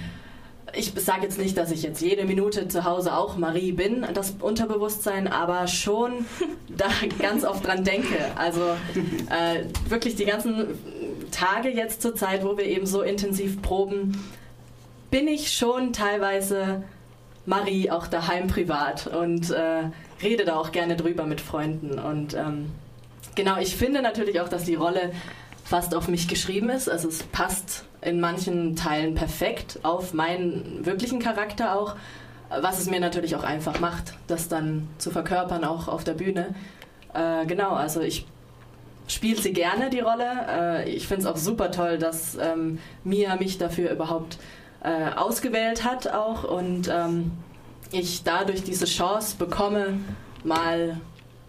ich 0.76 0.92
sage 0.96 1.22
jetzt 1.22 1.38
nicht, 1.38 1.56
dass 1.56 1.70
ich 1.70 1.82
jetzt 1.82 2.00
jede 2.00 2.24
Minute 2.24 2.68
zu 2.68 2.84
Hause 2.84 3.16
auch 3.16 3.36
Marie 3.36 3.72
bin, 3.72 4.06
das 4.14 4.34
Unterbewusstsein, 4.40 5.28
aber 5.28 5.66
schon 5.66 6.26
da 6.68 6.86
ganz 7.18 7.44
oft 7.44 7.66
dran 7.66 7.84
denke. 7.84 8.16
Also 8.36 8.62
äh, 9.30 9.64
wirklich 9.88 10.16
die 10.16 10.24
ganzen 10.24 10.66
Tage 11.30 11.68
jetzt 11.70 12.02
zur 12.02 12.14
Zeit, 12.14 12.44
wo 12.44 12.56
wir 12.56 12.64
eben 12.64 12.86
so 12.86 13.02
intensiv 13.02 13.62
proben, 13.62 14.24
bin 15.14 15.28
ich 15.28 15.52
schon 15.52 15.92
teilweise 15.92 16.82
Marie 17.46 17.88
auch 17.88 18.08
daheim 18.08 18.48
privat 18.48 19.06
und 19.06 19.48
äh, 19.48 19.84
rede 20.20 20.44
da 20.44 20.56
auch 20.56 20.72
gerne 20.72 20.96
drüber 20.96 21.24
mit 21.24 21.40
Freunden. 21.40 22.00
Und 22.00 22.34
ähm, 22.34 22.72
genau, 23.36 23.60
ich 23.60 23.76
finde 23.76 24.02
natürlich 24.02 24.40
auch, 24.40 24.48
dass 24.48 24.64
die 24.64 24.74
Rolle 24.74 25.12
fast 25.62 25.94
auf 25.94 26.08
mich 26.08 26.26
geschrieben 26.26 26.68
ist. 26.68 26.88
Also 26.88 27.06
es 27.06 27.22
passt 27.22 27.84
in 28.00 28.18
manchen 28.18 28.74
Teilen 28.74 29.14
perfekt 29.14 29.78
auf 29.84 30.14
meinen 30.14 30.84
wirklichen 30.84 31.20
Charakter 31.20 31.78
auch, 31.78 31.94
was 32.60 32.80
es 32.80 32.90
mir 32.90 32.98
natürlich 32.98 33.36
auch 33.36 33.44
einfach 33.44 33.78
macht, 33.78 34.14
das 34.26 34.48
dann 34.48 34.88
zu 34.98 35.12
verkörpern, 35.12 35.62
auch 35.62 35.86
auf 35.86 36.02
der 36.02 36.14
Bühne. 36.14 36.56
Äh, 37.12 37.46
genau, 37.46 37.70
also 37.70 38.00
ich 38.00 38.26
spiele 39.06 39.40
sie 39.40 39.52
gerne, 39.52 39.90
die 39.90 40.00
Rolle. 40.00 40.26
Äh, 40.48 40.90
ich 40.90 41.06
finde 41.06 41.22
es 41.22 41.26
auch 41.28 41.36
super 41.36 41.70
toll, 41.70 41.98
dass 41.98 42.36
ähm, 42.36 42.80
Mia 43.04 43.36
mich 43.36 43.58
dafür 43.58 43.92
überhaupt 43.92 44.38
äh, 44.84 45.10
ausgewählt 45.16 45.82
hat 45.82 46.08
auch 46.08 46.44
und 46.44 46.88
ähm, 46.88 47.32
ich 47.90 48.22
dadurch 48.22 48.62
diese 48.62 48.84
Chance 48.84 49.36
bekomme, 49.36 49.98
mal 50.44 51.00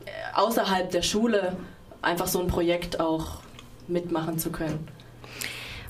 äh, 0.05 0.09
außerhalb 0.33 0.89
der 0.89 1.01
Schule 1.01 1.55
einfach 2.01 2.27
so 2.27 2.39
ein 2.39 2.47
Projekt 2.47 2.99
auch 2.99 3.39
mitmachen 3.87 4.39
zu 4.39 4.51
können. 4.51 4.87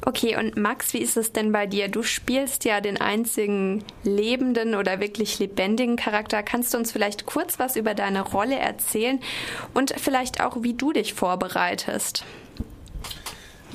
Okay, 0.08 0.38
und 0.38 0.56
Max, 0.56 0.94
wie 0.94 1.00
ist 1.00 1.18
es 1.18 1.32
denn 1.32 1.52
bei 1.52 1.66
dir? 1.66 1.88
Du 1.88 2.04
spielst 2.04 2.64
ja 2.64 2.80
den 2.80 3.00
einzigen 3.02 3.84
lebenden 4.04 4.76
oder 4.76 5.00
wirklich 5.00 5.40
lebendigen 5.40 5.96
Charakter. 5.96 6.44
Kannst 6.44 6.74
du 6.74 6.78
uns 6.78 6.92
vielleicht 6.92 7.26
kurz 7.26 7.58
was 7.58 7.76
über 7.76 7.96
deine 7.96 8.22
Rolle 8.22 8.58
erzählen 8.58 9.20
und 9.74 9.94
vielleicht 9.98 10.42
auch, 10.42 10.62
wie 10.62 10.74
du 10.74 10.94
dich 10.94 11.16
vorbereitest? 11.16 12.24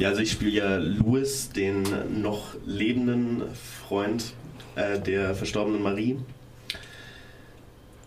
Ja, 0.00 0.08
also 0.08 0.22
ich 0.22 0.32
spiele 0.32 0.50
ja 0.50 0.76
Louis, 0.78 1.50
den 1.50 1.82
noch 2.22 2.54
lebenden 2.64 3.42
Freund 3.86 4.32
äh, 4.74 4.98
der 4.98 5.34
verstorbenen 5.34 5.82
Marie. 5.82 6.16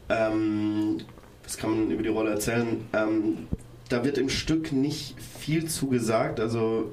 Ähm, 0.09 1.01
was 1.43 1.55
kann 1.55 1.69
man 1.69 1.91
über 1.91 2.01
die 2.01 2.09
Rolle 2.09 2.31
erzählen? 2.31 2.83
Ähm, 2.93 3.47
da 3.89 4.03
wird 4.03 4.17
im 4.17 4.29
Stück 4.29 4.71
nicht 4.71 5.13
viel 5.21 5.65
zu 5.67 5.85
gesagt. 5.85 6.39
Also 6.39 6.91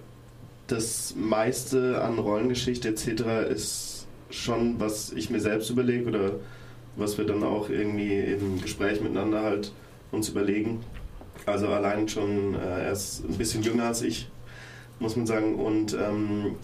das 0.66 1.14
meiste 1.16 2.02
an 2.02 2.18
Rollengeschichte 2.18 2.90
etc. 2.90 3.48
ist 3.50 4.06
schon, 4.28 4.80
was 4.80 5.12
ich 5.12 5.30
mir 5.30 5.40
selbst 5.40 5.70
überlege 5.70 6.10
oder 6.10 6.32
was 6.96 7.16
wir 7.16 7.24
dann 7.24 7.42
auch 7.42 7.70
irgendwie 7.70 8.18
im 8.18 8.60
Gespräch 8.60 9.00
miteinander 9.00 9.44
halt 9.44 9.72
uns 10.12 10.28
überlegen. 10.28 10.84
Also 11.46 11.68
allein 11.68 12.06
schon, 12.06 12.54
äh, 12.54 12.82
er 12.84 12.92
ist 12.92 13.24
ein 13.26 13.38
bisschen 13.38 13.62
jünger 13.62 13.84
als 13.84 14.02
ich, 14.02 14.28
muss 15.00 15.16
man 15.16 15.26
sagen. 15.26 15.56
Und 15.56 15.94
ähm, 15.94 16.54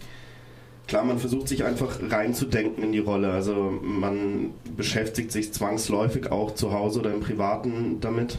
klar, 0.87 1.05
man 1.05 1.19
versucht 1.19 1.49
sich 1.49 1.65
einfach 1.65 1.99
reinzudenken 2.09 2.85
in 2.85 2.93
die 2.93 3.01
Rolle. 3.01 3.33
Also 3.33 3.75
man 3.83 4.51
beschäftigt 4.77 5.33
sich 5.33 5.53
zwangsläufig 5.53 6.31
auch 6.31 6.55
zu 6.55 6.73
Hause 6.73 7.01
oder 7.01 7.13
im 7.13 7.21
Privaten 7.21 7.99
damit. 8.01 8.39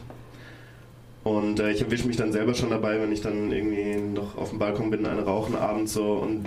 Und 1.24 1.60
äh, 1.60 1.72
ich 1.72 1.82
erwische 1.82 2.08
mich 2.08 2.16
dann 2.16 2.32
selber 2.32 2.54
schon 2.54 2.70
dabei, 2.70 3.02
wenn 3.02 3.12
ich 3.12 3.20
dann 3.20 3.52
irgendwie 3.52 3.98
noch 3.98 4.38
auf 4.38 4.52
dem 4.52 4.60
Balkon 4.60 4.90
bin, 4.90 5.06
eine 5.06 5.24
rauchen 5.24 5.56
abends 5.56 5.94
so 5.94 6.14
und 6.14 6.46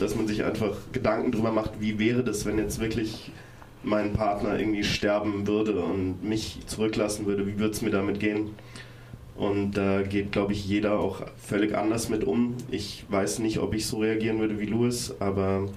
dass 0.00 0.16
man 0.16 0.26
sich 0.26 0.42
einfach 0.44 0.76
Gedanken 0.92 1.30
drüber 1.30 1.52
macht, 1.52 1.80
wie 1.80 1.98
wäre 1.98 2.24
das, 2.24 2.44
wenn 2.44 2.58
jetzt 2.58 2.80
wirklich 2.80 3.30
mein 3.84 4.12
Partner 4.12 4.58
irgendwie 4.58 4.82
sterben 4.82 5.46
würde 5.46 5.80
und 5.80 6.22
mich 6.24 6.58
zurücklassen 6.66 7.26
würde, 7.26 7.46
wie 7.46 7.58
würde 7.58 7.72
es 7.72 7.82
mir 7.82 7.90
damit 7.90 8.18
gehen? 8.18 8.50
Und 9.38 9.72
da 9.72 10.02
geht, 10.02 10.32
glaube 10.32 10.52
ich, 10.52 10.66
jeder 10.66 10.98
auch 10.98 11.22
völlig 11.36 11.76
anders 11.76 12.08
mit 12.08 12.24
um. 12.24 12.56
Ich 12.72 13.04
weiß 13.08 13.38
nicht, 13.38 13.60
ob 13.60 13.72
ich 13.72 13.86
so 13.86 13.98
reagieren 13.98 14.40
würde 14.40 14.58
wie 14.58 14.66
Louis, 14.66 15.14
aber 15.20 15.68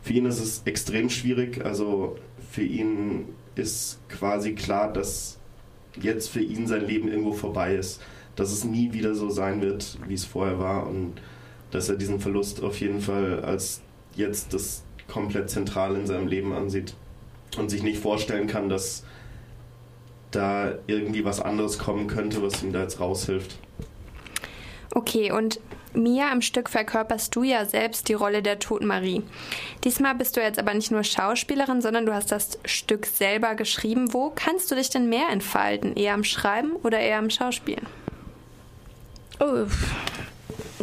für 0.00 0.12
ihn 0.12 0.26
ist 0.26 0.40
es 0.40 0.62
extrem 0.64 1.10
schwierig. 1.10 1.64
Also 1.64 2.16
für 2.52 2.62
ihn 2.62 3.26
ist 3.56 3.98
quasi 4.08 4.54
klar, 4.54 4.92
dass 4.92 5.38
jetzt 6.00 6.28
für 6.28 6.40
ihn 6.40 6.68
sein 6.68 6.86
Leben 6.86 7.08
irgendwo 7.08 7.32
vorbei 7.32 7.74
ist. 7.74 8.00
Dass 8.36 8.52
es 8.52 8.64
nie 8.64 8.92
wieder 8.92 9.16
so 9.16 9.28
sein 9.28 9.60
wird, 9.60 9.98
wie 10.06 10.14
es 10.14 10.24
vorher 10.24 10.60
war 10.60 10.86
und 10.86 11.14
dass 11.72 11.88
er 11.88 11.96
diesen 11.96 12.20
Verlust 12.20 12.62
auf 12.62 12.80
jeden 12.80 13.00
Fall 13.00 13.42
als 13.44 13.82
jetzt 14.14 14.54
das 14.54 14.84
komplett 15.08 15.50
zentral 15.50 15.96
in 15.96 16.06
seinem 16.06 16.28
Leben 16.28 16.52
ansieht 16.52 16.94
und 17.58 17.70
sich 17.70 17.82
nicht 17.82 17.98
vorstellen 17.98 18.46
kann, 18.46 18.68
dass 18.68 19.04
da 20.30 20.72
irgendwie 20.86 21.24
was 21.24 21.40
anderes 21.40 21.78
kommen 21.78 22.06
könnte, 22.06 22.42
was 22.42 22.62
ihm 22.62 22.72
da 22.72 22.82
jetzt 22.82 23.00
raushilft. 23.00 23.56
Okay, 24.92 25.30
und 25.32 25.60
Mia 25.92 26.30
im 26.32 26.40
Stück 26.40 26.68
verkörperst 26.68 27.34
du 27.34 27.42
ja 27.42 27.64
selbst 27.64 28.08
die 28.08 28.14
Rolle 28.14 28.42
der 28.42 28.58
Toten 28.58 28.86
Marie. 28.86 29.22
Diesmal 29.84 30.14
bist 30.14 30.36
du 30.36 30.40
jetzt 30.40 30.58
aber 30.58 30.74
nicht 30.74 30.90
nur 30.90 31.02
Schauspielerin, 31.02 31.80
sondern 31.80 32.06
du 32.06 32.14
hast 32.14 32.30
das 32.30 32.58
Stück 32.64 33.06
selber 33.06 33.54
geschrieben. 33.54 34.12
Wo 34.12 34.30
kannst 34.34 34.70
du 34.70 34.76
dich 34.76 34.90
denn 34.90 35.08
mehr 35.08 35.28
entfalten? 35.30 35.96
Eher 35.96 36.14
am 36.14 36.24
Schreiben 36.24 36.72
oder 36.82 37.00
eher 37.00 37.18
am 37.18 37.30
Schauspielen? 37.30 37.86
Oh, 39.40 39.66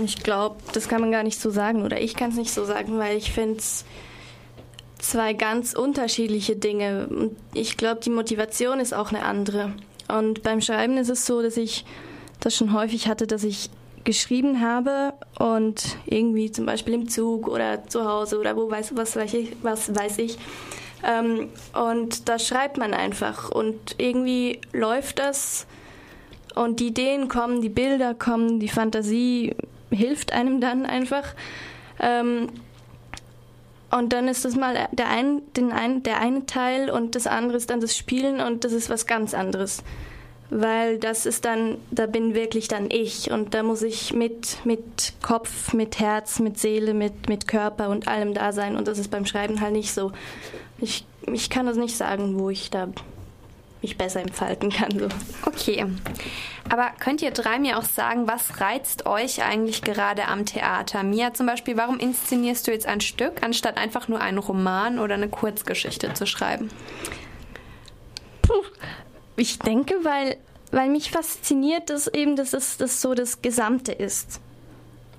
ich 0.04 0.24
glaube, 0.24 0.58
das 0.74 0.89
kann 0.89 1.01
man 1.01 1.12
gar 1.12 1.24
nicht 1.24 1.39
so 1.39 1.50
sagen 1.50 1.84
oder 1.84 2.01
ich 2.01 2.16
kann 2.16 2.32
es 2.32 2.38
nicht 2.38 2.54
so 2.54 2.66
sagen, 2.66 2.98
weil 2.98 3.18
ich 3.18 3.32
finde 3.32 3.58
es 3.60 3.86
zwei 5.00 5.34
ganz 5.34 5.74
unterschiedliche 5.74 6.56
Dinge. 6.56 7.08
Und 7.08 7.36
ich 7.54 7.77
glaube, 7.77 8.01
die 8.01 8.10
Motivation 8.10 8.80
ist 8.80 8.94
auch 8.94 9.12
eine 9.12 9.24
andere. 9.24 9.74
Und 10.08 10.44
beim 10.44 10.62
Schreiben 10.62 10.98
ist 10.98 11.10
es 11.10 11.25
so, 11.25 11.42
dass 11.42 11.58
ich 11.58 11.86
das 12.39 12.56
schon 12.56 12.74
häufig 12.74 13.08
hatte, 13.08 13.27
dass 13.27 13.44
ich 13.44 13.70
geschrieben 14.04 14.62
habe 14.62 15.13
und 15.38 15.98
irgendwie 16.06 16.50
zum 16.50 16.66
Beispiel 16.66 16.94
im 16.94 17.10
Zug 17.10 17.50
oder 17.50 17.86
zu 17.88 18.06
Hause 18.06 18.39
oder 18.39 18.56
wo 18.56 18.72
weiß 18.72 18.96
was 18.96 19.18
weiß 19.18 19.34
ich, 19.34 19.58
was 19.63 19.94
weiß 19.94 20.20
ich. 20.20 20.38
Ähm, 21.06 21.50
und 21.74 22.30
da 22.30 22.39
schreibt 22.39 22.77
man 22.77 22.94
einfach 22.94 23.51
und 23.51 23.96
irgendwie 23.98 24.62
läuft 24.72 25.20
das 25.20 25.68
und 26.56 26.80
die 26.80 26.88
Ideen 26.88 27.27
kommen, 27.27 27.62
die 27.62 27.70
Bilder 27.70 28.13
kommen, 28.13 28.62
die 28.62 28.70
Fantasie 28.70 29.56
hilft 29.92 30.32
einem 30.32 30.62
dann 30.62 30.86
einfach. 30.86 31.36
Ähm, 32.00 32.50
und 33.91 34.13
dann 34.13 34.27
ist 34.27 34.46
das 34.46 34.56
mal 34.56 34.89
der, 34.91 35.10
ein, 35.10 35.41
den 35.56 35.72
ein, 35.72 36.03
der 36.03 36.20
eine 36.20 36.46
Teil 36.46 36.89
und 36.89 37.15
das 37.15 37.27
andere 37.27 37.58
ist 37.58 37.70
dann 37.70 37.79
das 37.79 37.96
Spielen 37.96 38.41
und 38.41 38.63
das 38.63 38.74
ist 38.74 38.89
was 38.89 39.06
ganz 39.06 39.34
anderes 39.34 39.84
weil 40.50 40.98
das 40.98 41.25
ist 41.25 41.46
dann, 41.46 41.77
da 41.91 42.06
bin 42.06 42.34
wirklich 42.34 42.67
dann 42.67 42.89
ich 42.89 43.32
und 43.32 43.53
da 43.53 43.63
muss 43.63 43.82
ich 43.82 44.13
mit, 44.13 44.65
mit 44.65 45.13
Kopf, 45.22 45.74
mit 45.74 46.00
Herz, 46.00 46.39
mit 46.39 46.58
Seele, 46.58 46.94
mit, 46.94 47.27
mit 47.27 47.48
Körper 47.48 47.89
und 47.89 48.08
allem 48.08 48.34
da 48.34 48.53
sein 48.53 48.77
und 48.77 48.88
das 48.88 48.98
ist 48.98 49.12
beim 49.12 49.25
Schreiben 49.25 49.60
halt 49.60 49.74
nicht 49.74 49.94
so. 49.94 50.12
Ich, 50.79 51.06
ich 51.32 51.50
kann 51.50 51.65
das 51.65 51.77
nicht 51.77 51.98
sagen, 51.98 52.39
wo 52.39 52.50
ich 52.50 52.70
da 52.70 52.88
mich 53.81 53.98
besser 53.98 54.22
entfalten 54.22 54.69
kann. 54.69 54.91
So. 54.98 55.07
Okay. 55.46 55.86
Aber 56.69 56.91
könnt 57.00 57.22
ihr 57.22 57.31
drei 57.31 57.60
mir 57.60 57.77
auch 57.77 57.84
sagen, 57.84 58.27
was 58.27 58.60
reizt 58.60 59.05
euch 59.05 59.43
eigentlich 59.43 59.81
gerade 59.81 60.27
am 60.27 60.46
Theater? 60.46 61.03
Mia 61.03 61.34
zum 61.34 61.46
Beispiel, 61.46 61.77
warum 61.77 62.00
inszenierst 62.00 62.67
du 62.67 62.72
jetzt 62.72 62.88
ein 62.88 63.01
Stück, 63.01 63.43
anstatt 63.43 63.77
einfach 63.77 64.07
nur 64.07 64.19
einen 64.19 64.38
Roman 64.38 65.00
oder 65.00 65.15
eine 65.15 65.29
Kurzgeschichte 65.29 66.13
zu 66.13 66.25
schreiben? 66.25 66.69
Puh. 68.41 68.63
Ich 69.36 69.60
denke, 69.60 69.93
weil, 70.03 70.38
weil 70.72 70.89
mich 70.89 71.12
fasziniert, 71.12 71.89
dass 71.89 72.07
eben 72.07 72.36
dass 72.36 72.53
es 72.53 72.77
das 72.77 73.01
so 73.01 73.13
das 73.13 73.41
Gesamte 73.41 73.91
ist. 73.91 74.41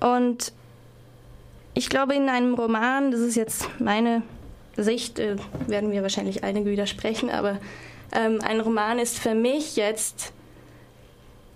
Und 0.01 0.51
ich 1.73 1.89
glaube, 1.89 2.15
in 2.15 2.29
einem 2.29 2.53
Roman, 2.53 3.11
das 3.11 3.21
ist 3.21 3.35
jetzt 3.35 3.69
meine 3.79 4.21
Sicht, 4.75 5.19
äh, 5.19 5.37
werden 5.67 5.91
wir 5.91 6.01
wahrscheinlich 6.01 6.43
einige 6.43 6.69
widersprechen, 6.69 7.29
aber 7.29 7.59
Ähm, 8.13 8.39
ein 8.41 8.59
Roman 8.59 8.99
ist 8.99 9.19
für 9.19 9.35
mich 9.35 9.75
jetzt 9.75 10.33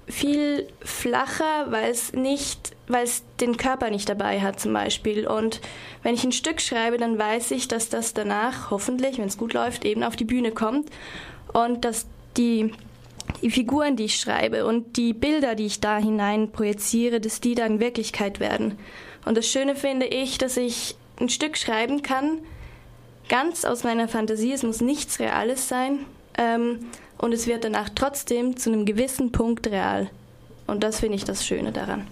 viel 0.07 0.67
flacher, 0.81 1.71
weil 1.71 1.89
es 1.89 2.13
nicht, 2.13 2.75
weil 2.87 3.05
es 3.05 3.23
den 3.39 3.57
Körper 3.57 3.89
nicht 3.89 4.09
dabei 4.09 4.41
hat 4.41 4.59
zum 4.59 4.73
Beispiel. 4.73 5.27
Und 5.27 5.61
wenn 6.03 6.13
ich 6.13 6.23
ein 6.23 6.31
Stück 6.31 6.61
schreibe, 6.61 6.97
dann 6.97 7.17
weiß 7.17 7.51
ich, 7.51 7.67
dass 7.67 7.89
das 7.89 8.13
danach 8.13 8.69
hoffentlich, 8.69 9.17
wenn 9.17 9.27
es 9.27 9.37
gut 9.37 9.53
läuft, 9.53 9.85
eben 9.85 10.03
auf 10.03 10.15
die 10.15 10.25
Bühne 10.25 10.51
kommt 10.51 10.89
und 11.53 11.85
dass 11.85 12.05
die, 12.37 12.73
die 13.41 13.51
Figuren, 13.51 13.95
die 13.95 14.05
ich 14.05 14.19
schreibe 14.19 14.65
und 14.65 14.97
die 14.97 15.13
Bilder, 15.13 15.55
die 15.55 15.67
ich 15.67 15.79
da 15.79 15.97
hinein 15.97 16.51
projiziere, 16.51 17.21
dass 17.21 17.39
die 17.39 17.55
dann 17.55 17.79
Wirklichkeit 17.79 18.39
werden. 18.39 18.77
Und 19.25 19.37
das 19.37 19.47
Schöne 19.47 19.75
finde 19.75 20.05
ich, 20.05 20.37
dass 20.37 20.57
ich 20.57 20.95
ein 21.19 21.29
Stück 21.29 21.57
schreiben 21.57 22.01
kann, 22.01 22.39
ganz 23.29 23.63
aus 23.63 23.83
meiner 23.83 24.09
Fantasie. 24.09 24.51
Es 24.51 24.63
muss 24.63 24.81
nichts 24.81 25.19
Reales 25.19 25.69
sein. 25.69 25.99
Ähm, 26.37 26.87
und 27.17 27.33
es 27.33 27.47
wird 27.47 27.63
danach 27.63 27.89
trotzdem 27.93 28.57
zu 28.57 28.71
einem 28.71 28.85
gewissen 28.85 29.31
Punkt 29.31 29.67
real. 29.67 30.09
Und 30.67 30.83
das 30.83 30.99
finde 30.99 31.15
ich 31.15 31.23
das 31.23 31.45
Schöne 31.45 31.71
daran. 31.71 32.07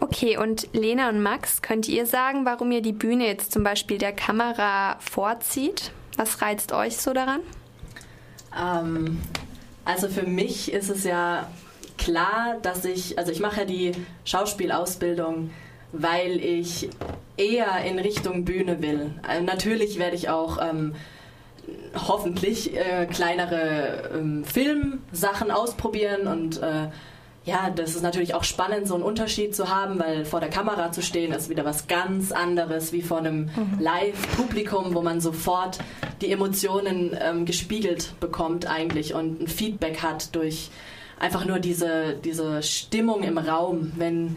Okay, 0.00 0.36
und 0.36 0.68
Lena 0.72 1.08
und 1.08 1.22
Max, 1.22 1.62
könnt 1.62 1.88
ihr 1.88 2.06
sagen, 2.06 2.44
warum 2.44 2.70
ihr 2.70 2.82
die 2.82 2.92
Bühne 2.92 3.26
jetzt 3.26 3.52
zum 3.52 3.64
Beispiel 3.64 3.98
der 3.98 4.12
Kamera 4.12 4.98
vorzieht? 5.00 5.90
Was 6.16 6.42
reizt 6.42 6.72
euch 6.72 6.96
so 6.98 7.12
daran? 7.12 7.40
Ähm, 8.58 9.20
also 9.84 10.08
für 10.08 10.24
mich 10.24 10.72
ist 10.72 10.90
es 10.90 11.04
ja 11.04 11.48
klar, 11.96 12.56
dass 12.62 12.84
ich, 12.84 13.18
also 13.18 13.32
ich 13.32 13.40
mache 13.40 13.60
ja 13.60 13.66
die 13.66 13.92
Schauspielausbildung, 14.24 15.50
weil 15.92 16.40
ich 16.44 16.90
eher 17.36 17.84
in 17.84 17.98
Richtung 17.98 18.44
Bühne 18.44 18.82
will. 18.82 19.12
Also 19.26 19.44
natürlich 19.44 19.98
werde 19.98 20.16
ich 20.16 20.28
auch 20.28 20.58
ähm, 20.60 20.94
hoffentlich 21.94 22.76
äh, 22.76 23.06
kleinere 23.06 24.10
ähm, 24.14 24.44
Filmsachen 24.44 25.50
ausprobieren 25.50 26.26
und 26.26 26.62
äh, 26.62 26.88
ja, 27.46 27.70
das 27.70 27.94
ist 27.94 28.02
natürlich 28.02 28.34
auch 28.34 28.42
spannend, 28.42 28.88
so 28.88 28.94
einen 28.94 29.04
Unterschied 29.04 29.54
zu 29.54 29.68
haben, 29.68 30.00
weil 30.00 30.24
vor 30.24 30.40
der 30.40 30.50
Kamera 30.50 30.90
zu 30.90 31.00
stehen 31.00 31.32
ist 31.32 31.48
wieder 31.48 31.64
was 31.64 31.86
ganz 31.86 32.32
anderes 32.32 32.92
wie 32.92 33.02
vor 33.02 33.18
einem 33.18 33.44
mhm. 33.44 33.78
Live-Publikum, 33.78 34.94
wo 34.94 35.02
man 35.02 35.20
sofort 35.20 35.78
die 36.20 36.32
Emotionen 36.32 37.16
ähm, 37.20 37.44
gespiegelt 37.44 38.14
bekommt 38.18 38.66
eigentlich 38.68 39.14
und 39.14 39.42
ein 39.42 39.46
Feedback 39.46 40.02
hat 40.02 40.34
durch 40.34 40.70
einfach 41.20 41.44
nur 41.44 41.60
diese, 41.60 42.16
diese 42.16 42.64
Stimmung 42.64 43.22
im 43.22 43.38
Raum, 43.38 43.92
wenn 43.94 44.36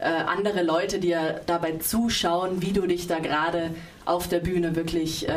äh, 0.00 0.06
andere 0.06 0.64
Leute 0.64 0.98
dir 0.98 1.40
dabei 1.46 1.76
zuschauen, 1.78 2.60
wie 2.60 2.72
du 2.72 2.86
dich 2.88 3.06
da 3.06 3.20
gerade 3.20 3.70
auf 4.04 4.26
der 4.26 4.40
Bühne 4.40 4.74
wirklich 4.74 5.28
äh, 5.28 5.32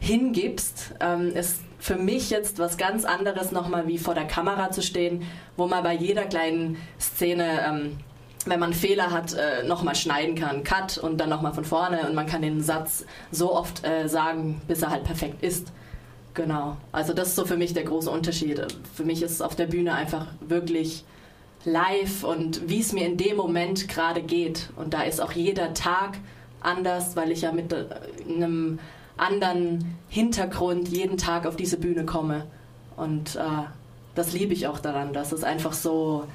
hingibst, 0.00 0.94
ähm, 1.00 1.34
ist 1.34 1.60
für 1.78 1.96
mich 1.96 2.30
jetzt 2.30 2.58
was 2.58 2.76
ganz 2.76 3.04
anderes 3.04 3.52
nochmal 3.52 3.86
wie 3.86 3.98
vor 3.98 4.14
der 4.14 4.26
Kamera 4.26 4.70
zu 4.70 4.82
stehen, 4.82 5.22
wo 5.56 5.66
man 5.66 5.82
bei 5.82 5.94
jeder 5.94 6.24
kleinen 6.24 6.76
Szene, 6.98 7.60
ähm, 7.66 7.98
wenn 8.46 8.60
man 8.60 8.72
Fehler 8.72 9.10
hat, 9.10 9.34
äh, 9.34 9.66
nochmal 9.66 9.94
schneiden 9.94 10.34
kann. 10.34 10.64
Cut 10.64 10.98
und 10.98 11.18
dann 11.18 11.28
nochmal 11.28 11.52
von 11.52 11.64
vorne 11.64 12.06
und 12.08 12.14
man 12.14 12.26
kann 12.26 12.42
den 12.42 12.62
Satz 12.62 13.04
so 13.30 13.54
oft 13.54 13.86
äh, 13.86 14.08
sagen, 14.08 14.60
bis 14.66 14.82
er 14.82 14.90
halt 14.90 15.04
perfekt 15.04 15.42
ist. 15.42 15.72
Genau. 16.34 16.76
Also 16.92 17.12
das 17.12 17.28
ist 17.28 17.36
so 17.36 17.44
für 17.44 17.56
mich 17.56 17.74
der 17.74 17.84
große 17.84 18.10
Unterschied. 18.10 18.66
Für 18.94 19.04
mich 19.04 19.22
ist 19.22 19.32
es 19.32 19.42
auf 19.42 19.56
der 19.56 19.66
Bühne 19.66 19.94
einfach 19.94 20.26
wirklich 20.40 21.04
live 21.64 22.24
und 22.24 22.68
wie 22.68 22.80
es 22.80 22.92
mir 22.92 23.04
in 23.04 23.16
dem 23.16 23.36
Moment 23.36 23.88
gerade 23.88 24.22
geht. 24.22 24.70
Und 24.76 24.94
da 24.94 25.02
ist 25.02 25.20
auch 25.20 25.32
jeder 25.32 25.74
Tag 25.74 26.18
anders, 26.60 27.16
weil 27.16 27.30
ich 27.30 27.42
ja 27.42 27.52
mit 27.52 27.72
äh, 27.72 27.86
einem 28.28 28.78
anderen 29.20 29.96
Hintergrund 30.08 30.88
jeden 30.88 31.16
Tag 31.16 31.46
auf 31.46 31.56
diese 31.56 31.78
Bühne 31.78 32.04
komme. 32.04 32.46
Und 32.96 33.36
äh, 33.36 33.64
das 34.14 34.32
liebe 34.32 34.52
ich 34.52 34.66
auch 34.66 34.80
daran, 34.80 35.12
dass 35.12 35.32
es 35.32 35.44
einfach 35.44 35.72
so 35.72 36.26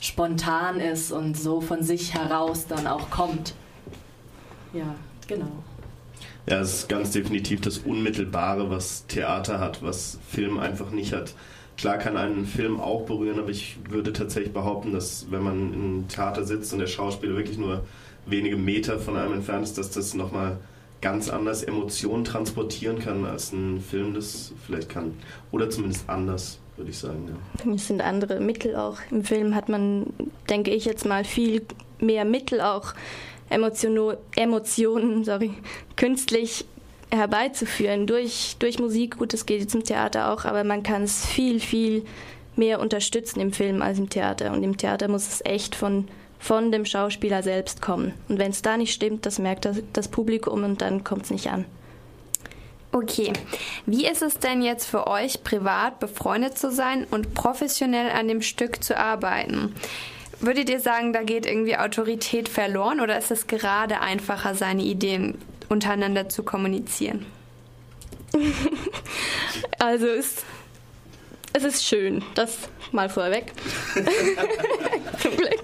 spontan 0.00 0.80
ist 0.80 1.12
und 1.12 1.36
so 1.36 1.60
von 1.60 1.82
sich 1.82 2.14
heraus 2.14 2.66
dann 2.66 2.86
auch 2.86 3.10
kommt. 3.10 3.54
Ja, 4.72 4.94
genau. 5.26 5.50
Ja, 6.46 6.60
es 6.60 6.74
ist 6.74 6.88
ganz 6.88 7.12
definitiv 7.12 7.62
das 7.62 7.78
Unmittelbare, 7.78 8.68
was 8.70 9.06
Theater 9.06 9.60
hat, 9.60 9.82
was 9.82 10.18
Film 10.28 10.58
einfach 10.58 10.90
nicht 10.90 11.14
hat. 11.14 11.34
Klar 11.78 11.98
kann 11.98 12.16
einen 12.16 12.46
Film 12.46 12.80
auch 12.80 13.06
berühren, 13.06 13.38
aber 13.38 13.48
ich 13.48 13.78
würde 13.88 14.12
tatsächlich 14.12 14.52
behaupten, 14.52 14.92
dass 14.92 15.26
wenn 15.30 15.42
man 15.42 15.72
im 15.72 16.08
Theater 16.08 16.44
sitzt 16.44 16.72
und 16.72 16.78
der 16.80 16.86
Schauspieler 16.86 17.36
wirklich 17.36 17.58
nur 17.58 17.84
wenige 18.26 18.56
Meter 18.56 18.98
von 18.98 19.16
einem 19.16 19.32
entfernt 19.32 19.64
ist, 19.64 19.78
dass 19.78 19.90
das 19.90 20.14
nochmal 20.14 20.58
ganz 21.04 21.28
anders 21.28 21.62
Emotionen 21.62 22.24
transportieren 22.24 22.98
kann, 22.98 23.26
als 23.26 23.52
ein 23.52 23.82
Film 23.82 24.14
das 24.14 24.54
vielleicht 24.66 24.88
kann. 24.88 25.14
Oder 25.52 25.68
zumindest 25.68 26.08
anders, 26.08 26.58
würde 26.78 26.90
ich 26.90 26.98
sagen. 26.98 27.28
Ja. 27.28 27.72
Es 27.74 27.88
sind 27.88 28.00
andere 28.00 28.40
Mittel 28.40 28.74
auch. 28.74 28.96
Im 29.10 29.22
Film 29.22 29.54
hat 29.54 29.68
man, 29.68 30.06
denke 30.48 30.70
ich 30.70 30.86
jetzt 30.86 31.04
mal, 31.04 31.24
viel 31.24 31.60
mehr 31.98 32.24
Mittel 32.24 32.62
auch 32.62 32.94
Emotion, 33.50 34.16
Emotionen 34.34 35.24
sorry, 35.24 35.52
künstlich 35.96 36.64
herbeizuführen 37.10 38.06
durch, 38.06 38.56
durch 38.58 38.78
Musik. 38.78 39.18
Gut, 39.18 39.34
das 39.34 39.44
geht 39.44 39.60
jetzt 39.60 39.74
im 39.74 39.84
Theater 39.84 40.32
auch, 40.32 40.46
aber 40.46 40.64
man 40.64 40.82
kann 40.82 41.02
es 41.02 41.26
viel, 41.26 41.60
viel 41.60 42.06
mehr 42.56 42.80
unterstützen 42.80 43.40
im 43.40 43.52
Film 43.52 43.82
als 43.82 43.98
im 43.98 44.08
Theater. 44.08 44.52
Und 44.52 44.62
im 44.62 44.78
Theater 44.78 45.08
muss 45.08 45.28
es 45.28 45.44
echt 45.44 45.74
von 45.74 46.08
von 46.44 46.70
dem 46.70 46.84
Schauspieler 46.84 47.42
selbst 47.42 47.80
kommen. 47.80 48.12
Und 48.28 48.38
wenn 48.38 48.50
es 48.50 48.60
da 48.60 48.76
nicht 48.76 48.92
stimmt, 48.92 49.24
das 49.24 49.38
merkt 49.38 49.64
das, 49.64 49.78
das 49.94 50.08
Publikum 50.08 50.62
und 50.62 50.82
dann 50.82 51.02
kommt 51.02 51.24
es 51.24 51.30
nicht 51.30 51.48
an. 51.48 51.64
Okay, 52.92 53.32
wie 53.86 54.06
ist 54.06 54.20
es 54.20 54.38
denn 54.38 54.60
jetzt 54.60 54.84
für 54.84 55.06
euch, 55.06 55.42
privat 55.42 56.00
befreundet 56.00 56.58
zu 56.58 56.70
sein 56.70 57.06
und 57.10 57.32
professionell 57.32 58.10
an 58.10 58.28
dem 58.28 58.42
Stück 58.42 58.84
zu 58.84 58.98
arbeiten? 58.98 59.74
Würdet 60.38 60.68
ihr 60.68 60.80
sagen, 60.80 61.14
da 61.14 61.22
geht 61.22 61.46
irgendwie 61.46 61.78
Autorität 61.78 62.50
verloren 62.50 63.00
oder 63.00 63.16
ist 63.16 63.30
es 63.30 63.46
gerade 63.46 64.00
einfacher, 64.00 64.54
seine 64.54 64.82
Ideen 64.82 65.38
untereinander 65.70 66.28
zu 66.28 66.42
kommunizieren? 66.42 67.24
also 69.78 70.06
es, 70.06 70.44
es 71.54 71.64
ist 71.64 71.86
schön, 71.86 72.22
das 72.34 72.68
mal 72.92 73.08
vorweg. 73.08 73.52
Zum 75.24 75.38
Glück. 75.38 75.62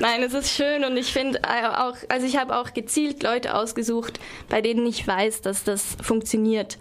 Nein, 0.00 0.24
es 0.24 0.34
ist 0.34 0.50
schön 0.50 0.84
und 0.84 0.96
ich 0.96 1.12
finde 1.12 1.40
auch, 1.44 1.94
also 2.08 2.26
ich 2.26 2.36
habe 2.36 2.58
auch 2.58 2.72
gezielt 2.74 3.22
Leute 3.22 3.54
ausgesucht, 3.54 4.18
bei 4.48 4.60
denen 4.60 4.84
ich 4.86 5.06
weiß, 5.06 5.42
dass 5.42 5.62
das 5.62 5.96
funktioniert. 6.02 6.78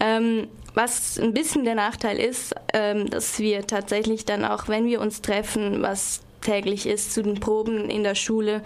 Ähm, 0.00 0.48
was 0.74 1.16
ein 1.16 1.32
bisschen 1.32 1.64
der 1.64 1.76
Nachteil 1.76 2.18
ist, 2.18 2.56
ähm, 2.72 3.08
dass 3.08 3.38
wir 3.38 3.68
tatsächlich 3.68 4.24
dann 4.24 4.44
auch, 4.44 4.66
wenn 4.66 4.86
wir 4.86 5.00
uns 5.00 5.22
treffen, 5.22 5.80
was 5.80 6.22
täglich 6.40 6.86
ist, 6.86 7.14
zu 7.14 7.22
den 7.22 7.38
Proben 7.38 7.88
in 7.88 8.02
der 8.02 8.16
Schule 8.16 8.62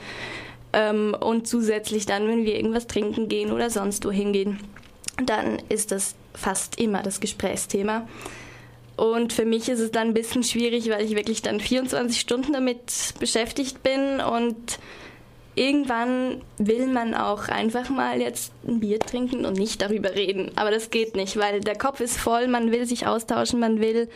ähm, 0.72 1.14
und 1.20 1.46
zusätzlich 1.46 2.06
dann, 2.06 2.26
wenn 2.26 2.46
wir 2.46 2.56
irgendwas 2.56 2.86
trinken 2.86 3.28
gehen 3.28 3.52
oder 3.52 3.68
sonst 3.68 4.06
wohin 4.06 4.32
gehen, 4.32 4.60
dann 5.26 5.60
ist 5.68 5.92
das 5.92 6.14
fast 6.32 6.80
immer 6.80 7.02
das 7.02 7.20
Gesprächsthema. 7.20 8.08
Und 9.00 9.32
für 9.32 9.46
mich 9.46 9.70
ist 9.70 9.80
es 9.80 9.92
dann 9.92 10.08
ein 10.08 10.14
bisschen 10.14 10.42
schwierig, 10.42 10.90
weil 10.90 11.02
ich 11.02 11.16
wirklich 11.16 11.40
dann 11.40 11.58
24 11.58 12.20
Stunden 12.20 12.52
damit 12.52 13.14
beschäftigt 13.18 13.82
bin 13.82 14.20
und 14.20 14.78
irgendwann 15.54 16.42
will 16.58 16.86
man 16.86 17.14
auch 17.14 17.48
einfach 17.48 17.88
mal 17.88 18.20
jetzt 18.20 18.52
ein 18.68 18.80
Bier 18.80 18.98
trinken 18.98 19.46
und 19.46 19.56
nicht 19.56 19.80
darüber 19.80 20.14
reden. 20.14 20.50
Aber 20.56 20.70
das 20.70 20.90
geht 20.90 21.16
nicht, 21.16 21.38
weil 21.38 21.60
der 21.60 21.78
Kopf 21.78 22.00
ist 22.00 22.18
voll, 22.18 22.46
man 22.46 22.72
will 22.72 22.84
sich 22.84 23.06
austauschen, 23.06 23.58
man 23.58 23.80
will 23.80 24.10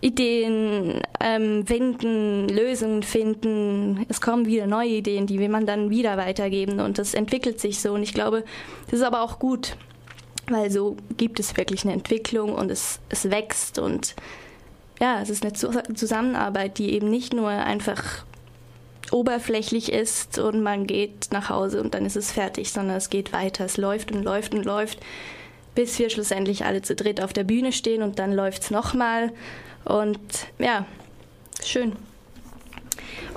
Ideen 0.00 1.02
ähm, 1.18 1.66
finden, 1.66 2.48
Lösungen 2.48 3.02
finden. 3.02 4.06
Es 4.08 4.20
kommen 4.20 4.46
wieder 4.46 4.68
neue 4.68 4.90
Ideen, 4.90 5.26
die 5.26 5.40
will 5.40 5.48
man 5.48 5.66
dann 5.66 5.90
wieder 5.90 6.16
weitergeben 6.16 6.78
und 6.78 6.96
das 6.98 7.14
entwickelt 7.14 7.58
sich 7.58 7.80
so. 7.80 7.94
Und 7.94 8.04
ich 8.04 8.14
glaube, 8.14 8.44
das 8.84 9.00
ist 9.00 9.04
aber 9.04 9.22
auch 9.22 9.40
gut, 9.40 9.76
weil 10.52 10.70
so 10.70 10.96
gibt 11.16 11.40
es 11.40 11.56
wirklich 11.56 11.84
eine 11.84 11.92
Entwicklung 11.92 12.54
und 12.54 12.70
es, 12.70 13.00
es 13.08 13.30
wächst 13.30 13.78
und 13.78 14.14
ja, 15.00 15.20
es 15.20 15.30
ist 15.30 15.44
eine 15.44 15.52
Zusammenarbeit, 15.52 16.78
die 16.78 16.92
eben 16.92 17.10
nicht 17.10 17.32
nur 17.32 17.48
einfach 17.48 18.24
oberflächlich 19.10 19.92
ist 19.92 20.38
und 20.38 20.62
man 20.62 20.86
geht 20.86 21.28
nach 21.32 21.48
Hause 21.48 21.82
und 21.82 21.94
dann 21.94 22.06
ist 22.06 22.16
es 22.16 22.32
fertig, 22.32 22.72
sondern 22.72 22.96
es 22.96 23.10
geht 23.10 23.32
weiter, 23.32 23.64
es 23.64 23.76
läuft 23.76 24.12
und 24.12 24.22
läuft 24.22 24.54
und 24.54 24.64
läuft, 24.64 25.00
bis 25.74 25.98
wir 25.98 26.08
schlussendlich 26.08 26.64
alle 26.64 26.82
zu 26.82 26.94
dritt 26.94 27.20
auf 27.20 27.32
der 27.32 27.44
Bühne 27.44 27.72
stehen 27.72 28.02
und 28.02 28.18
dann 28.18 28.32
läuft 28.32 28.62
es 28.62 28.70
nochmal 28.70 29.32
und 29.84 30.20
ja, 30.58 30.86
schön. 31.64 31.96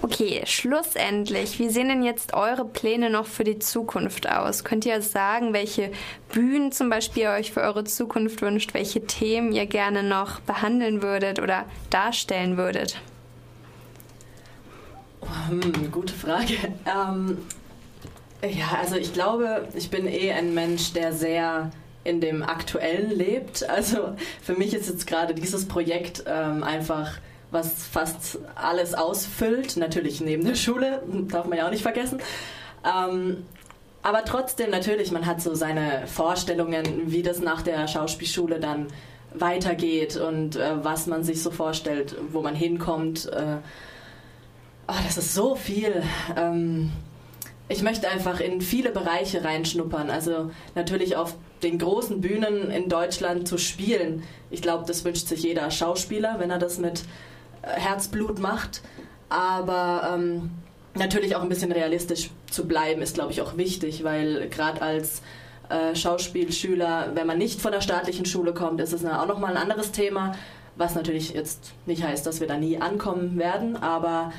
Okay, 0.01 0.41
schlussendlich, 0.45 1.57
wie 1.59 1.69
sehen 1.69 1.87
denn 1.87 2.03
jetzt 2.03 2.33
eure 2.33 2.65
Pläne 2.65 3.09
noch 3.09 3.25
für 3.25 3.43
die 3.43 3.59
Zukunft 3.59 4.29
aus? 4.29 4.63
Könnt 4.63 4.85
ihr 4.85 5.01
sagen, 5.01 5.53
welche 5.53 5.91
Bühnen 6.31 6.71
zum 6.71 6.89
Beispiel 6.89 7.23
ihr 7.23 7.31
euch 7.31 7.51
für 7.51 7.61
eure 7.61 7.85
Zukunft 7.85 8.41
wünscht, 8.41 8.73
welche 8.73 9.05
Themen 9.05 9.51
ihr 9.51 9.65
gerne 9.65 10.03
noch 10.03 10.41
behandeln 10.41 11.01
würdet 11.01 11.39
oder 11.39 11.65
darstellen 11.89 12.57
würdet? 12.57 13.01
Hm, 15.49 15.91
gute 15.91 16.13
Frage. 16.13 16.53
Ähm, 16.85 17.39
ja, 18.47 18.77
also 18.79 18.95
ich 18.95 19.11
glaube, 19.13 19.67
ich 19.73 19.89
bin 19.89 20.07
eh 20.07 20.31
ein 20.31 20.53
Mensch, 20.53 20.93
der 20.93 21.13
sehr 21.13 21.71
in 22.03 22.21
dem 22.21 22.43
Aktuellen 22.43 23.09
lebt. 23.09 23.67
Also 23.67 24.15
für 24.41 24.53
mich 24.53 24.73
ist 24.73 24.87
jetzt 24.87 25.07
gerade 25.07 25.33
dieses 25.33 25.67
Projekt 25.67 26.23
ähm, 26.27 26.63
einfach 26.63 27.17
was 27.55 27.87
fast 27.87 28.37
alles 28.53 28.93
ausfüllt. 28.93 29.77
Natürlich 29.77 30.21
neben 30.21 30.45
der 30.45 30.53
Schule, 30.53 31.01
darf 31.29 31.47
man 31.47 31.57
ja 31.57 31.65
auch 31.65 31.71
nicht 31.71 31.81
vergessen. 31.81 32.19
Ähm, 32.85 33.45
aber 34.03 34.23
trotzdem 34.23 34.69
natürlich, 34.69 35.11
man 35.11 35.25
hat 35.25 35.41
so 35.41 35.55
seine 35.55 36.05
Vorstellungen, 36.05 37.11
wie 37.11 37.23
das 37.23 37.39
nach 37.39 37.63
der 37.63 37.87
Schauspielschule 37.87 38.59
dann 38.59 38.85
weitergeht 39.33 40.15
und 40.15 40.55
äh, 40.57 40.83
was 40.83 41.07
man 41.07 41.23
sich 41.23 41.41
so 41.41 41.49
vorstellt, 41.49 42.15
wo 42.31 42.41
man 42.41 42.53
hinkommt. 42.53 43.25
Äh, 43.33 43.57
oh, 44.87 44.93
das 45.05 45.17
ist 45.17 45.33
so 45.33 45.55
viel. 45.55 46.03
Ähm, 46.37 46.91
ich 47.67 47.81
möchte 47.81 48.07
einfach 48.07 48.39
in 48.39 48.61
viele 48.61 48.91
Bereiche 48.91 49.43
reinschnuppern. 49.43 50.11
Also 50.11 50.51
natürlich 50.75 51.15
auf 51.15 51.35
den 51.63 51.79
großen 51.79 52.21
Bühnen 52.21 52.69
in 52.69 52.89
Deutschland 52.89 53.47
zu 53.47 53.57
spielen. 53.57 54.23
Ich 54.51 54.61
glaube, 54.61 54.85
das 54.85 55.03
wünscht 55.03 55.27
sich 55.27 55.43
jeder 55.43 55.71
Schauspieler, 55.71 56.35
wenn 56.37 56.51
er 56.51 56.59
das 56.59 56.77
mit 56.77 57.03
Herzblut 57.65 58.39
macht. 58.39 58.81
Aber 59.29 60.13
ähm, 60.13 60.51
natürlich 60.93 61.35
auch 61.35 61.41
ein 61.41 61.49
bisschen 61.49 61.71
realistisch 61.71 62.29
zu 62.49 62.67
bleiben, 62.67 63.01
ist, 63.01 63.15
glaube 63.15 63.31
ich, 63.31 63.41
auch 63.41 63.57
wichtig, 63.57 64.03
weil 64.03 64.49
gerade 64.49 64.81
als 64.81 65.21
äh, 65.69 65.95
Schauspielschüler, 65.95 67.11
wenn 67.15 67.27
man 67.27 67.37
nicht 67.37 67.61
von 67.61 67.71
der 67.71 67.81
staatlichen 67.81 68.25
Schule 68.25 68.53
kommt, 68.53 68.81
ist 68.81 68.93
es 68.93 69.05
auch 69.05 69.27
nochmal 69.27 69.51
ein 69.51 69.61
anderes 69.61 69.91
Thema, 69.91 70.35
was 70.75 70.95
natürlich 70.95 71.33
jetzt 71.33 71.73
nicht 71.85 72.03
heißt, 72.03 72.25
dass 72.25 72.39
wir 72.39 72.47
da 72.47 72.57
nie 72.57 72.79
ankommen 72.79 73.37
werden, 73.37 73.77
aber 73.77 74.31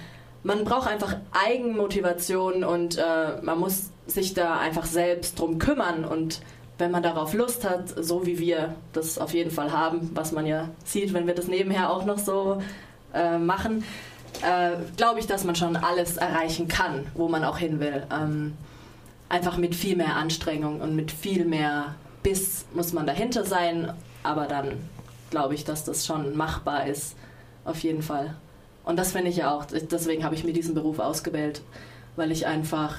man 0.43 0.65
braucht 0.65 0.89
einfach 0.89 1.17
Eigenmotivation 1.33 2.63
und 2.63 2.99
äh, 2.99 3.43
man 3.43 3.59
muss 3.59 3.91
sich 4.07 4.35
da 4.35 4.59
einfach 4.59 4.85
selbst 4.85 5.41
drum 5.41 5.59
kümmern 5.59 6.05
und 6.05 6.41
wenn 6.79 6.91
man 6.91 7.03
darauf 7.03 7.33
Lust 7.33 7.69
hat, 7.69 7.89
so 7.89 8.27
wie 8.27 8.39
wir 8.39 8.75
das 8.93 9.19
auf 9.19 9.33
jeden 9.33 9.51
Fall 9.51 9.73
haben, 9.73 10.11
was 10.15 10.33
man 10.33 10.47
ja 10.47 10.69
sieht, 10.85 11.15
wenn 11.15 11.27
wir 11.27 11.35
das 11.35 11.49
nebenher 11.49 11.91
auch 11.91 12.05
noch 12.05 12.19
so 12.19 12.59
äh, 13.17 13.39
machen, 13.39 13.85
äh, 14.43 14.73
glaube 14.97 15.21
ich, 15.21 15.27
dass 15.27 15.45
man 15.45 15.57
schon 15.57 15.77
alles 15.77 16.17
erreichen 16.17 16.69
kann, 16.69 17.07
wo 17.15 17.29
man 17.29 17.45
auch 17.45 17.59
hin 17.59 17.81
will. 17.81 18.07
Ähm, 18.13 18.55
einfach 19.29 19.57
mit 19.57 19.75
viel 19.75 19.97
mehr 19.97 20.17
Anstrengung 20.17 20.81
und 20.81 20.95
mit 20.95 21.11
viel 21.11 21.45
mehr 21.45 21.95
Biss 22.23 22.67
muss 22.75 22.93
man 22.93 23.07
dahinter 23.07 23.45
sein, 23.45 23.93
aber 24.23 24.47
dann 24.47 24.73
glaube 25.31 25.55
ich, 25.55 25.65
dass 25.65 25.85
das 25.85 26.07
schon 26.07 26.37
machbar 26.37 26.87
ist, 26.87 27.17
auf 27.65 27.79
jeden 27.81 28.03
Fall. 28.03 28.37
Und 28.85 28.99
das 28.99 29.13
finde 29.13 29.31
ich 29.31 29.37
ja 29.37 29.53
auch, 29.53 29.65
deswegen 29.65 30.25
habe 30.25 30.35
ich 30.35 30.45
mir 30.45 30.53
diesen 30.53 30.75
Beruf 30.75 31.01
ausgewählt, 31.01 31.63
weil 32.15 32.31
ich 32.31 32.47
einfach, 32.47 32.97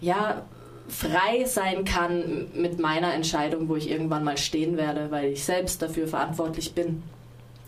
ja, 0.00 0.42
frei 0.88 1.44
sein 1.44 1.84
kann 1.84 2.48
mit 2.52 2.78
meiner 2.78 3.14
Entscheidung, 3.14 3.68
wo 3.68 3.76
ich 3.76 3.88
irgendwann 3.88 4.24
mal 4.24 4.36
stehen 4.36 4.76
werde, 4.76 5.10
weil 5.10 5.32
ich 5.32 5.44
selbst 5.44 5.80
dafür 5.80 6.08
verantwortlich 6.08 6.74
bin. 6.74 7.02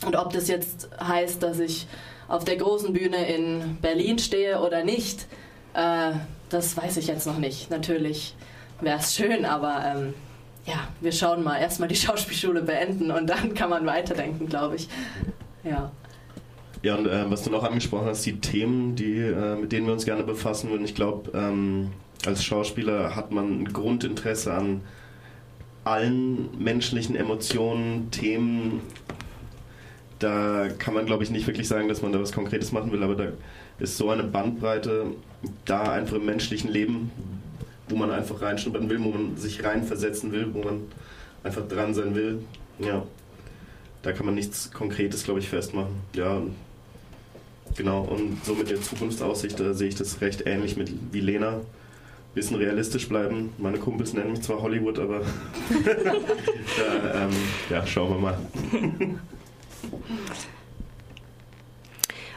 Und 0.05 0.17
ob 0.17 0.33
das 0.33 0.49
jetzt 0.49 0.89
heißt, 1.01 1.43
dass 1.43 1.59
ich 1.59 1.87
auf 2.29 2.45
der 2.45 2.57
großen 2.57 2.93
Bühne 2.93 3.27
in 3.27 3.79
Berlin 3.81 4.19
stehe 4.19 4.61
oder 4.61 4.85
nicht, 4.85 5.27
äh, 5.75 6.13
das 6.49 6.77
weiß 6.77 6.97
ich 6.99 7.07
jetzt 7.07 7.27
noch 7.27 7.39
nicht. 7.39 7.71
Natürlich 7.71 8.35
wäre 8.81 8.99
es 8.99 9.15
schön, 9.15 9.45
aber 9.45 9.83
ähm, 9.85 10.15
ja, 10.67 10.89
wir 11.01 11.13
schauen 11.13 11.43
mal. 11.43 11.59
Erstmal 11.59 11.89
die 11.89 11.97
Schauspielschule 11.97 12.63
beenden 12.63 13.11
und 13.11 13.29
dann 13.29 13.55
kann 13.55 13.71
man 13.71 13.87
weiterdenken, 13.87 14.49
glaube 14.49 14.77
ich. 14.77 14.89
Ja. 15.65 15.93
Ja, 16.83 16.97
und 16.97 17.07
äh, 17.07 17.31
was 17.31 17.43
du 17.43 17.51
noch 17.51 17.63
angesprochen 17.63 18.07
hast, 18.07 18.27
die 18.27 18.41
Themen, 18.41 18.97
die, 18.97 19.19
äh, 19.19 19.55
mit 19.55 19.71
denen 19.71 19.87
wir 19.87 19.93
uns 19.93 20.05
gerne 20.05 20.25
befassen 20.25 20.71
würden. 20.71 20.85
Ich 20.85 20.97
glaube, 20.97 21.31
ähm, 21.33 21.93
als 22.27 22.45
Schauspieler 22.45 23.15
hat 23.15 23.31
man 23.31 23.63
ein 23.63 23.73
Grundinteresse 23.73 24.53
an 24.53 24.81
allen 25.85 26.49
menschlichen 26.59 27.15
Emotionen, 27.15 28.11
Themen, 28.11 28.81
da 30.23 30.69
kann 30.79 30.95
man, 30.95 31.07
glaube 31.07 31.25
ich, 31.25 31.31
nicht 31.31 31.47
wirklich 31.47 31.67
sagen, 31.67 31.89
dass 31.89 32.01
man 32.01 32.13
da 32.13 32.21
was 32.21 32.33
Konkretes 32.33 32.71
machen 32.71 32.93
will, 32.93 33.03
aber 33.03 33.17
da 33.17 33.27
ist 33.81 33.97
so 33.97 34.11
eine 34.11 34.23
Bandbreite 34.23 35.07
da 35.65 35.93
einfach 35.93 36.17
im 36.17 36.27
menschlichen 36.27 36.71
Leben, 36.71 37.11
wo 37.89 37.97
man 37.97 38.11
einfach 38.11 38.41
reinschnuppern 38.41 38.89
will, 38.89 39.03
wo 39.03 39.11
man 39.11 39.37
sich 39.37 39.65
reinversetzen 39.65 40.31
will, 40.31 40.55
wo 40.55 40.63
man 40.63 40.83
einfach 41.43 41.67
dran 41.67 41.93
sein 41.93 42.15
will. 42.15 42.45
Ja, 42.79 43.05
da 44.03 44.13
kann 44.13 44.27
man 44.27 44.37
nichts 44.37 44.71
Konkretes, 44.71 45.25
glaube 45.25 45.41
ich, 45.41 45.49
festmachen. 45.49 45.97
Ja, 46.15 46.41
genau. 47.77 48.03
Und 48.03 48.45
so 48.45 48.55
mit 48.55 48.71
der 48.71 48.81
Zukunftsaussicht, 48.81 49.59
da 49.59 49.75
sehe 49.75 49.89
ich 49.89 49.97
das 49.97 50.21
recht 50.21 50.45
ähnlich 50.47 50.77
mit 50.77 50.93
wie 51.11 51.21
Lena. 51.21 51.61
Bisschen 52.35 52.57
realistisch 52.57 53.09
bleiben. 53.09 53.51
Meine 53.59 53.79
Kumpels 53.79 54.15
nennen 54.15 54.31
mich 54.31 54.41
zwar 54.41 54.63
Hollywood, 54.63 54.99
aber 54.99 55.21
da, 56.79 57.25
ähm, 57.25 57.31
ja, 57.69 57.87
schauen 57.87 58.11
wir 58.11 58.19
mal. 58.19 58.39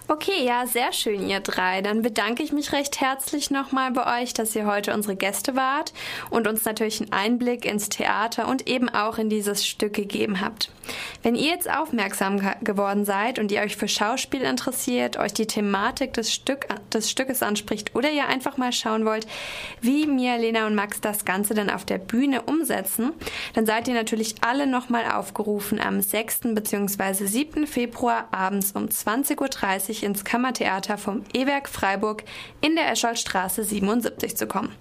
Okay, 0.07 0.45
ja, 0.45 0.67
sehr 0.67 0.93
schön, 0.93 1.27
ihr 1.27 1.39
drei. 1.39 1.81
Dann 1.81 2.03
bedanke 2.03 2.43
ich 2.43 2.51
mich 2.51 2.71
recht 2.73 3.01
herzlich 3.01 3.49
nochmal 3.49 3.91
bei 3.91 4.21
euch, 4.21 4.35
dass 4.35 4.55
ihr 4.55 4.67
heute 4.67 4.93
unsere 4.93 5.15
Gäste 5.15 5.55
wart 5.55 5.93
und 6.29 6.47
uns 6.47 6.63
natürlich 6.63 7.01
einen 7.01 7.11
Einblick 7.11 7.65
ins 7.65 7.89
Theater 7.89 8.47
und 8.47 8.67
eben 8.67 8.87
auch 8.87 9.17
in 9.17 9.29
dieses 9.29 9.65
Stück 9.65 9.93
gegeben 9.93 10.41
habt. 10.41 10.69
Wenn 11.23 11.35
ihr 11.35 11.49
jetzt 11.49 11.69
aufmerksam 11.69 12.41
geworden 12.61 13.05
seid 13.05 13.39
und 13.39 13.51
ihr 13.51 13.61
euch 13.61 13.75
für 13.75 13.87
Schauspiel 13.87 14.41
interessiert, 14.41 15.17
euch 15.17 15.33
die 15.33 15.47
Thematik 15.47 16.13
des, 16.13 16.33
Stück, 16.33 16.67
des 16.93 17.09
Stückes 17.09 17.41
anspricht 17.41 17.95
oder 17.95 18.11
ihr 18.11 18.27
einfach 18.27 18.57
mal 18.57 18.71
schauen 18.71 19.05
wollt, 19.05 19.25
wie 19.81 20.05
mir, 20.05 20.37
Lena 20.37 20.67
und 20.67 20.75
Max 20.75 21.01
das 21.01 21.25
Ganze 21.25 21.53
dann 21.53 21.69
auf 21.69 21.85
der 21.85 21.97
Bühne 21.97 22.43
umsetzen, 22.43 23.13
dann 23.53 23.65
seid 23.65 23.87
ihr 23.87 23.93
natürlich 23.93 24.35
alle 24.41 24.67
nochmal 24.67 25.11
aufgerufen, 25.11 25.79
am 25.79 26.01
6. 26.01 26.41
bzw. 26.53 27.25
7. 27.25 27.67
Februar 27.67 28.27
abends 28.31 28.73
um 28.73 28.85
20.30 28.85 29.97
Uhr 29.97 30.03
ins 30.03 30.23
Kammertheater 30.23 30.97
vom 30.97 31.23
E-Werk 31.33 31.69
Freiburg 31.69 32.23
in 32.61 32.75
der 32.75 32.91
Escholstraße 32.91 33.63
77 33.63 34.37
zu 34.37 34.47
kommen. 34.47 34.71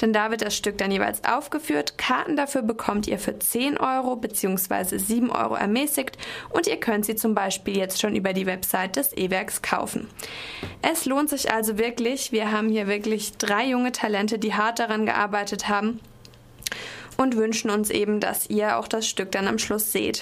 Denn 0.00 0.12
da 0.12 0.30
wird 0.30 0.42
das 0.42 0.56
Stück 0.56 0.78
dann 0.78 0.90
jeweils 0.90 1.24
aufgeführt. 1.24 1.98
Karten 1.98 2.36
dafür 2.36 2.62
bekommt 2.62 3.06
ihr 3.06 3.18
für 3.18 3.38
10 3.38 3.78
Euro 3.78 4.16
bzw. 4.16 4.98
7 4.98 5.30
Euro 5.42 5.54
ermäßigt 5.54 6.16
und 6.50 6.66
ihr 6.66 6.78
könnt 6.78 7.04
sie 7.04 7.16
zum 7.16 7.34
Beispiel 7.34 7.76
jetzt 7.76 8.00
schon 8.00 8.16
über 8.16 8.32
die 8.32 8.46
Website 8.46 8.96
des 8.96 9.16
E-Werks 9.16 9.62
kaufen. 9.62 10.08
Es 10.82 11.04
lohnt 11.04 11.30
sich 11.30 11.52
also 11.52 11.78
wirklich. 11.78 12.32
Wir 12.32 12.52
haben 12.52 12.68
hier 12.68 12.86
wirklich 12.86 13.36
drei 13.36 13.66
junge 13.66 13.92
Talente, 13.92 14.38
die 14.38 14.54
hart 14.54 14.78
daran 14.78 15.06
gearbeitet 15.06 15.68
haben 15.68 16.00
und 17.16 17.36
wünschen 17.36 17.70
uns 17.70 17.90
eben, 17.90 18.18
dass 18.18 18.48
ihr 18.48 18.78
auch 18.78 18.88
das 18.88 19.06
Stück 19.06 19.30
dann 19.32 19.46
am 19.46 19.58
Schluss 19.58 19.92
seht. 19.92 20.18